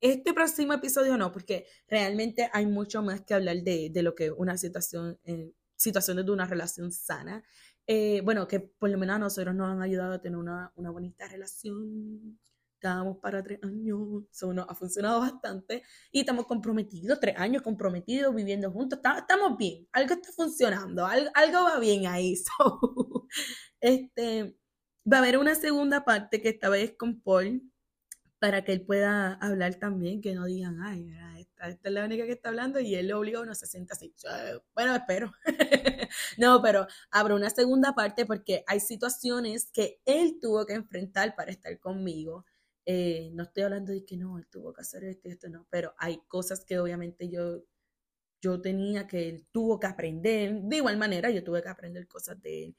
este 0.00 0.34
próximo 0.34 0.72
episodio 0.74 1.16
no, 1.16 1.32
porque 1.32 1.66
realmente 1.88 2.50
hay 2.52 2.66
mucho 2.66 3.02
más 3.02 3.22
que 3.22 3.34
hablar 3.34 3.56
de, 3.62 3.90
lo 4.02 4.14
que 4.14 4.30
una 4.30 4.56
situación, 4.58 5.18
eh, 5.24 5.52
situaciones 5.76 6.26
de 6.26 6.32
una 6.32 6.46
relación 6.46 6.92
sana. 6.92 7.44
Eh, 7.86 8.20
bueno, 8.24 8.48
que 8.48 8.60
por 8.60 8.90
lo 8.90 8.98
menos 8.98 9.16
a 9.16 9.18
nosotros 9.20 9.54
nos 9.54 9.70
han 9.70 9.82
ayudado 9.82 10.14
a 10.14 10.20
tener 10.20 10.38
una, 10.38 10.72
una 10.76 10.90
bonita 10.90 11.28
relación 11.28 12.38
estábamos 12.76 13.18
para 13.18 13.42
tres 13.42 13.58
años, 13.62 14.24
eso 14.30 14.52
nos 14.52 14.68
ha 14.68 14.74
funcionado 14.74 15.20
bastante 15.20 15.82
y 16.12 16.20
estamos 16.20 16.46
comprometidos, 16.46 17.18
tres 17.20 17.34
años 17.38 17.62
comprometidos, 17.62 18.34
viviendo 18.34 18.70
juntos, 18.70 19.00
estamos 19.18 19.56
bien, 19.56 19.88
algo 19.92 20.14
está 20.14 20.30
funcionando, 20.32 21.06
algo, 21.06 21.30
algo 21.34 21.64
va 21.64 21.78
bien 21.78 22.06
ahí. 22.06 22.34
este, 23.80 24.56
va 25.10 25.18
a 25.18 25.20
haber 25.20 25.38
una 25.38 25.54
segunda 25.54 26.04
parte 26.04 26.40
que 26.40 26.50
esta 26.50 26.68
vez 26.68 26.94
con 26.96 27.20
Paul, 27.20 27.62
para 28.38 28.62
que 28.64 28.72
él 28.72 28.82
pueda 28.84 29.34
hablar 29.34 29.76
también, 29.76 30.20
que 30.20 30.34
no 30.34 30.44
digan, 30.44 30.80
ay, 30.82 31.10
esta, 31.38 31.68
esta, 31.68 31.88
es 31.88 31.94
la 31.94 32.04
única 32.04 32.26
que 32.26 32.32
está 32.32 32.50
hablando 32.50 32.78
y 32.80 32.94
él 32.94 33.08
lo 33.08 33.18
obligó, 33.18 33.46
no 33.46 33.54
se 33.54 33.66
sienta 33.66 33.94
así. 33.94 34.14
Bueno, 34.74 34.94
espero. 34.94 35.32
no, 36.38 36.60
pero 36.60 36.86
habrá 37.10 37.34
una 37.34 37.48
segunda 37.48 37.94
parte 37.94 38.26
porque 38.26 38.62
hay 38.66 38.80
situaciones 38.80 39.70
que 39.72 40.00
él 40.04 40.38
tuvo 40.40 40.66
que 40.66 40.74
enfrentar 40.74 41.34
para 41.34 41.50
estar 41.50 41.78
conmigo 41.80 42.44
eh, 42.86 43.30
no 43.34 43.42
estoy 43.42 43.64
hablando 43.64 43.92
de 43.92 44.04
que 44.04 44.16
no, 44.16 44.38
él 44.38 44.46
tuvo 44.48 44.72
que 44.72 44.82
hacer 44.82 45.04
esto 45.04 45.28
y 45.28 45.32
esto, 45.32 45.48
no, 45.48 45.66
pero 45.70 45.94
hay 45.98 46.20
cosas 46.28 46.64
que 46.64 46.78
obviamente 46.78 47.28
yo, 47.28 47.64
yo 48.40 48.60
tenía 48.62 49.06
que 49.08 49.28
él 49.28 49.46
tuvo 49.52 49.80
que 49.80 49.88
aprender. 49.88 50.54
De 50.62 50.76
igual 50.76 50.96
manera, 50.98 51.30
yo 51.30 51.44
tuve 51.44 51.62
que 51.62 51.68
aprender 51.68 52.06
cosas 52.08 52.40
de 52.42 52.64
él. 52.66 52.76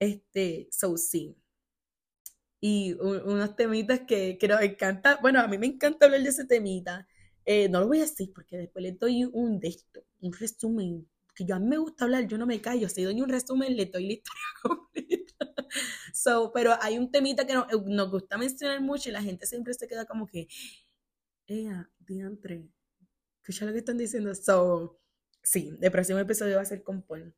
Este, 0.00 0.68
so 0.72 0.96
sí. 0.96 1.36
Y 2.60 2.94
unos 2.94 3.54
temitas 3.56 4.00
que, 4.06 4.38
que 4.38 4.48
nos 4.48 4.62
encanta, 4.62 5.18
bueno, 5.22 5.40
a 5.40 5.48
mí 5.48 5.58
me 5.58 5.66
encanta 5.66 6.06
hablar 6.06 6.22
de 6.22 6.30
ese 6.30 6.46
temita. 6.46 7.06
Eh, 7.44 7.68
no 7.68 7.80
lo 7.80 7.88
voy 7.88 7.98
a 7.98 8.02
decir 8.02 8.32
porque 8.34 8.56
después 8.56 8.82
le 8.82 8.92
doy 8.92 9.24
un 9.24 9.60
de 9.60 9.68
esto, 9.68 10.04
un 10.20 10.32
resumen, 10.32 11.08
que 11.36 11.44
yo 11.44 11.54
a 11.54 11.58
mí 11.58 11.66
me 11.66 11.76
gusta 11.76 12.04
hablar, 12.04 12.26
yo 12.26 12.38
no 12.38 12.46
me 12.46 12.60
callo, 12.60 12.88
si 12.88 13.04
doy 13.04 13.20
un 13.20 13.28
resumen, 13.28 13.76
le 13.76 13.86
doy 13.86 14.06
la 14.06 14.12
historia 14.14 14.42
completa. 14.62 15.54
So, 16.14 16.50
pero 16.52 16.74
hay 16.80 16.96
un 16.98 17.12
temita 17.12 17.46
que 17.46 17.52
no, 17.52 17.66
eh, 17.70 17.76
nos 17.84 18.10
gusta 18.10 18.38
mencionar 18.38 18.80
mucho 18.80 19.10
y 19.10 19.12
la 19.12 19.22
gente 19.22 19.46
siempre 19.46 19.74
se 19.74 19.86
queda 19.86 20.06
como 20.06 20.26
que, 20.26 20.48
ea, 21.46 21.90
diantre, 21.98 22.70
escucha 23.42 23.66
lo 23.66 23.72
que 23.72 23.78
están 23.78 23.98
diciendo. 23.98 24.34
So, 24.34 24.98
sí, 25.42 25.76
el 25.80 25.92
próximo 25.92 26.18
episodio 26.18 26.56
va 26.56 26.62
a 26.62 26.64
ser 26.64 26.82
con 26.82 27.02
Paul. 27.02 27.34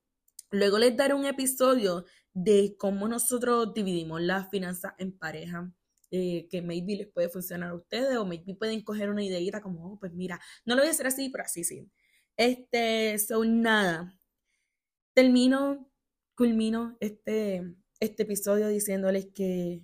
Luego 0.51 0.79
les 0.79 0.97
daré 0.97 1.13
un 1.15 1.27
episodio 1.27 2.07
de 2.33 2.77
cómo 2.79 3.09
nosotros 3.09 3.75
dividimos 3.75 4.23
las 4.23 4.49
finanzas 4.49 4.95
en 4.99 5.19
pareja. 5.19 5.73
Eh, 6.11 6.49
que 6.51 6.63
maybe 6.63 6.97
les 6.97 7.07
puede 7.09 7.29
funcionar 7.29 7.69
a 7.69 7.75
ustedes 7.75 8.17
o 8.17 8.25
maybe 8.25 8.55
pueden 8.55 8.81
coger 8.81 9.11
una 9.11 9.23
ideita 9.23 9.61
como, 9.61 9.93
oh, 9.93 9.99
pues 9.99 10.11
mira, 10.15 10.41
no 10.65 10.75
lo 10.75 10.81
voy 10.81 10.89
a 10.89 10.93
hacer 10.93 11.07
así, 11.07 11.29
pero 11.29 11.45
así 11.45 11.65
sí. 11.65 11.91
Este, 12.39 13.19
son 13.19 13.61
nada. 13.61 14.19
Termino, 15.15 15.91
culmino 16.35 16.97
este 17.01 17.77
este 18.01 18.23
episodio 18.23 18.69
diciéndoles 18.69 19.27
que 19.35 19.83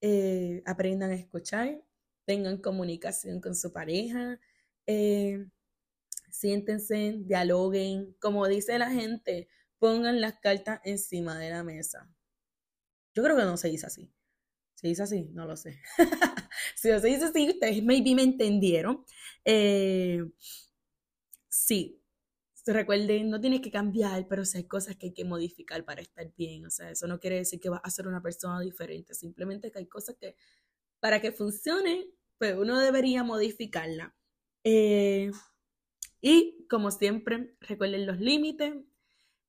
eh, 0.00 0.62
aprendan 0.66 1.10
a 1.10 1.14
escuchar, 1.14 1.82
tengan 2.24 2.58
comunicación 2.58 3.40
con 3.40 3.54
su 3.54 3.72
pareja, 3.72 4.38
eh, 4.86 5.46
siéntense, 6.30 7.16
dialoguen, 7.24 8.14
como 8.20 8.46
dice 8.46 8.78
la 8.78 8.90
gente, 8.90 9.48
pongan 9.78 10.20
las 10.20 10.38
cartas 10.38 10.80
encima 10.84 11.38
de 11.38 11.50
la 11.50 11.64
mesa. 11.64 12.08
Yo 13.14 13.24
creo 13.24 13.36
que 13.36 13.42
no 13.42 13.56
se 13.56 13.68
dice 13.68 13.86
así. 13.86 14.12
¿Se 14.74 14.86
dice 14.88 15.02
así? 15.02 15.28
No 15.32 15.46
lo 15.46 15.56
sé. 15.56 15.80
si 16.76 16.88
no 16.88 17.00
se 17.00 17.08
dice 17.08 17.24
así, 17.24 17.50
ustedes 17.50 17.82
maybe 17.82 18.14
me 18.14 18.22
entendieron. 18.22 19.04
Eh, 19.44 20.22
sí, 21.50 22.00
recuerden, 22.66 23.30
no 23.30 23.40
tienes 23.40 23.60
que 23.60 23.70
cambiar, 23.70 24.26
pero 24.28 24.44
si 24.44 24.58
hay 24.58 24.64
cosas 24.64 24.96
que 24.96 25.06
hay 25.06 25.12
que 25.12 25.24
modificar 25.24 25.84
para 25.84 26.02
estar 26.02 26.32
bien. 26.36 26.66
O 26.66 26.70
sea, 26.70 26.90
eso 26.90 27.06
no 27.06 27.20
quiere 27.20 27.36
decir 27.36 27.60
que 27.60 27.68
vas 27.68 27.80
a 27.84 27.90
ser 27.90 28.06
una 28.08 28.22
persona 28.22 28.60
diferente, 28.60 29.14
simplemente 29.14 29.70
que 29.70 29.78
hay 29.78 29.86
cosas 29.86 30.16
que 30.18 30.36
para 31.00 31.20
que 31.20 31.32
funcione, 31.32 32.08
pues 32.38 32.56
uno 32.56 32.78
debería 32.78 33.24
modificarla. 33.24 34.14
Eh, 34.64 35.30
y 36.20 36.66
como 36.68 36.90
siempre, 36.90 37.56
recuerden 37.60 38.06
los 38.06 38.20
límites, 38.20 38.74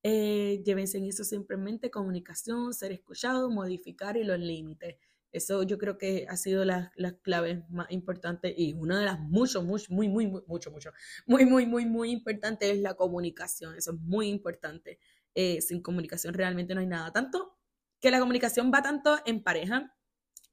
eh, 0.03 0.63
llévense 0.65 0.97
en 0.97 1.05
eso 1.05 1.23
simplemente 1.23 1.91
comunicación, 1.91 2.73
ser 2.73 2.91
escuchado, 2.91 3.49
modificar 3.49 4.17
y 4.17 4.23
los 4.23 4.39
límites. 4.39 4.97
Eso 5.31 5.63
yo 5.63 5.77
creo 5.77 5.97
que 5.97 6.25
ha 6.29 6.35
sido 6.35 6.65
las 6.65 6.91
la 6.95 7.13
claves 7.17 7.59
más 7.69 7.89
importantes 7.89 8.53
y 8.57 8.73
una 8.73 8.99
de 8.99 9.05
las 9.05 9.19
mucho, 9.19 9.63
mucho, 9.63 9.93
muy, 9.93 10.09
muy, 10.09 10.27
muy, 10.27 10.43
mucho, 10.47 10.71
mucho, 10.71 10.91
muy, 11.25 11.45
muy, 11.45 11.65
muy, 11.65 11.85
muy 11.85 12.11
importante 12.11 12.69
es 12.71 12.79
la 12.79 12.95
comunicación. 12.95 13.75
Eso 13.75 13.91
es 13.91 13.99
muy 13.99 14.27
importante. 14.27 14.99
Eh, 15.33 15.61
sin 15.61 15.81
comunicación 15.81 16.33
realmente 16.33 16.75
no 16.75 16.81
hay 16.81 16.87
nada. 16.87 17.11
Tanto 17.11 17.57
que 18.01 18.11
la 18.11 18.19
comunicación 18.19 18.71
va 18.73 18.81
tanto 18.81 19.17
en 19.25 19.41
pareja 19.43 19.95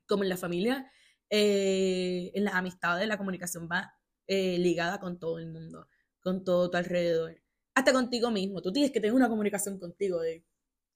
como 0.07 0.23
en 0.23 0.29
la 0.29 0.37
familia, 0.37 0.91
eh, 1.31 2.31
en 2.35 2.45
las 2.45 2.55
amistades, 2.55 3.07
la 3.09 3.19
comunicación 3.19 3.69
va 3.71 3.95
eh, 4.27 4.59
ligada 4.59 5.01
con 5.01 5.19
todo 5.19 5.38
el 5.38 5.49
mundo, 5.49 5.88
con 6.21 6.45
todo 6.45 6.71
tu 6.71 6.77
alrededor. 6.77 7.43
Hasta 7.75 7.93
contigo 7.93 8.31
mismo. 8.31 8.62
Tú 8.62 8.73
tienes 8.73 8.93
que 8.93 9.01
tener 9.01 9.14
una 9.14 9.29
comunicación 9.29 9.79
contigo 9.79 10.21
de 10.21 10.45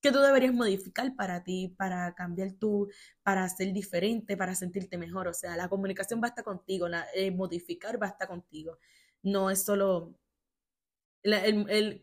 que 0.02 0.12
tú 0.12 0.18
deberías 0.18 0.52
modificar 0.52 1.14
para 1.14 1.44
ti, 1.44 1.74
para 1.78 2.14
cambiar 2.14 2.52
tú, 2.54 2.90
para 3.22 3.48
ser 3.48 3.72
diferente, 3.72 4.36
para 4.36 4.54
sentirte 4.54 4.98
mejor. 4.98 5.28
O 5.28 5.34
sea, 5.34 5.56
la 5.56 5.68
comunicación 5.68 6.20
basta 6.20 6.42
contigo, 6.42 6.88
eh, 7.14 7.30
modificar 7.30 7.98
basta 7.98 8.26
contigo. 8.26 8.78
No 9.22 9.50
es 9.50 9.62
solo... 9.64 10.14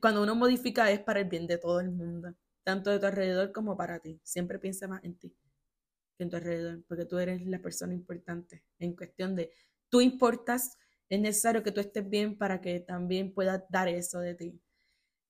cuando 0.01 0.23
uno 0.23 0.35
modifica 0.35 0.89
es 0.91 1.01
para 1.01 1.19
el 1.19 1.27
bien 1.27 1.45
de 1.45 1.57
todo 1.57 1.79
el 1.81 1.91
mundo, 1.91 2.33
tanto 2.63 2.89
de 2.89 2.99
tu 2.99 3.05
alrededor 3.05 3.51
como 3.51 3.75
para 3.75 3.99
ti. 3.99 4.19
Siempre 4.23 4.59
piensa 4.59 4.87
más 4.87 5.03
en 5.03 5.15
ti 5.15 5.35
que 6.17 6.23
en 6.23 6.29
tu 6.29 6.37
alrededor, 6.37 6.83
porque 6.87 7.05
tú 7.05 7.17
eres 7.17 7.45
la 7.45 7.59
persona 7.61 7.93
importante 7.93 8.63
en 8.79 8.93
cuestión 8.95 9.35
de 9.35 9.51
tú 9.89 10.01
importas, 10.01 10.77
es 11.09 11.19
necesario 11.19 11.63
que 11.63 11.71
tú 11.71 11.79
estés 11.81 12.07
bien 12.09 12.37
para 12.37 12.61
que 12.61 12.79
también 12.81 13.33
puedas 13.33 13.63
dar 13.69 13.87
eso 13.87 14.19
de 14.19 14.35
ti. 14.35 14.61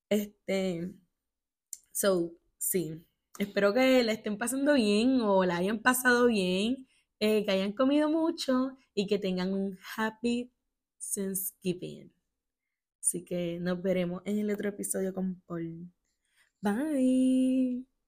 Este, 0.09 0.91
so, 1.91 2.38
sí, 2.59 3.03
espero 3.39 3.73
que 3.73 4.03
la 4.03 4.11
estén 4.11 4.37
pasando 4.37 4.75
bien 4.75 5.21
o 5.21 5.43
la 5.45 5.57
hayan 5.57 5.79
pasado 5.79 6.27
bien, 6.27 6.87
eh, 7.19 7.43
que 7.45 7.51
hayan 7.51 7.73
comido 7.73 8.09
mucho 8.09 8.77
y 8.93 9.07
que 9.07 9.17
tengan 9.17 9.53
un 9.53 9.79
happy 9.97 10.51
Thanksgiving. 10.99 12.13
Así 13.01 13.23
que 13.25 13.59
nos 13.59 13.81
veremos 13.81 14.21
en 14.25 14.39
el 14.39 14.51
otro 14.51 14.69
episodio 14.69 15.13
con 15.13 15.41
Paul. 15.47 15.91
Bye. 16.61 17.98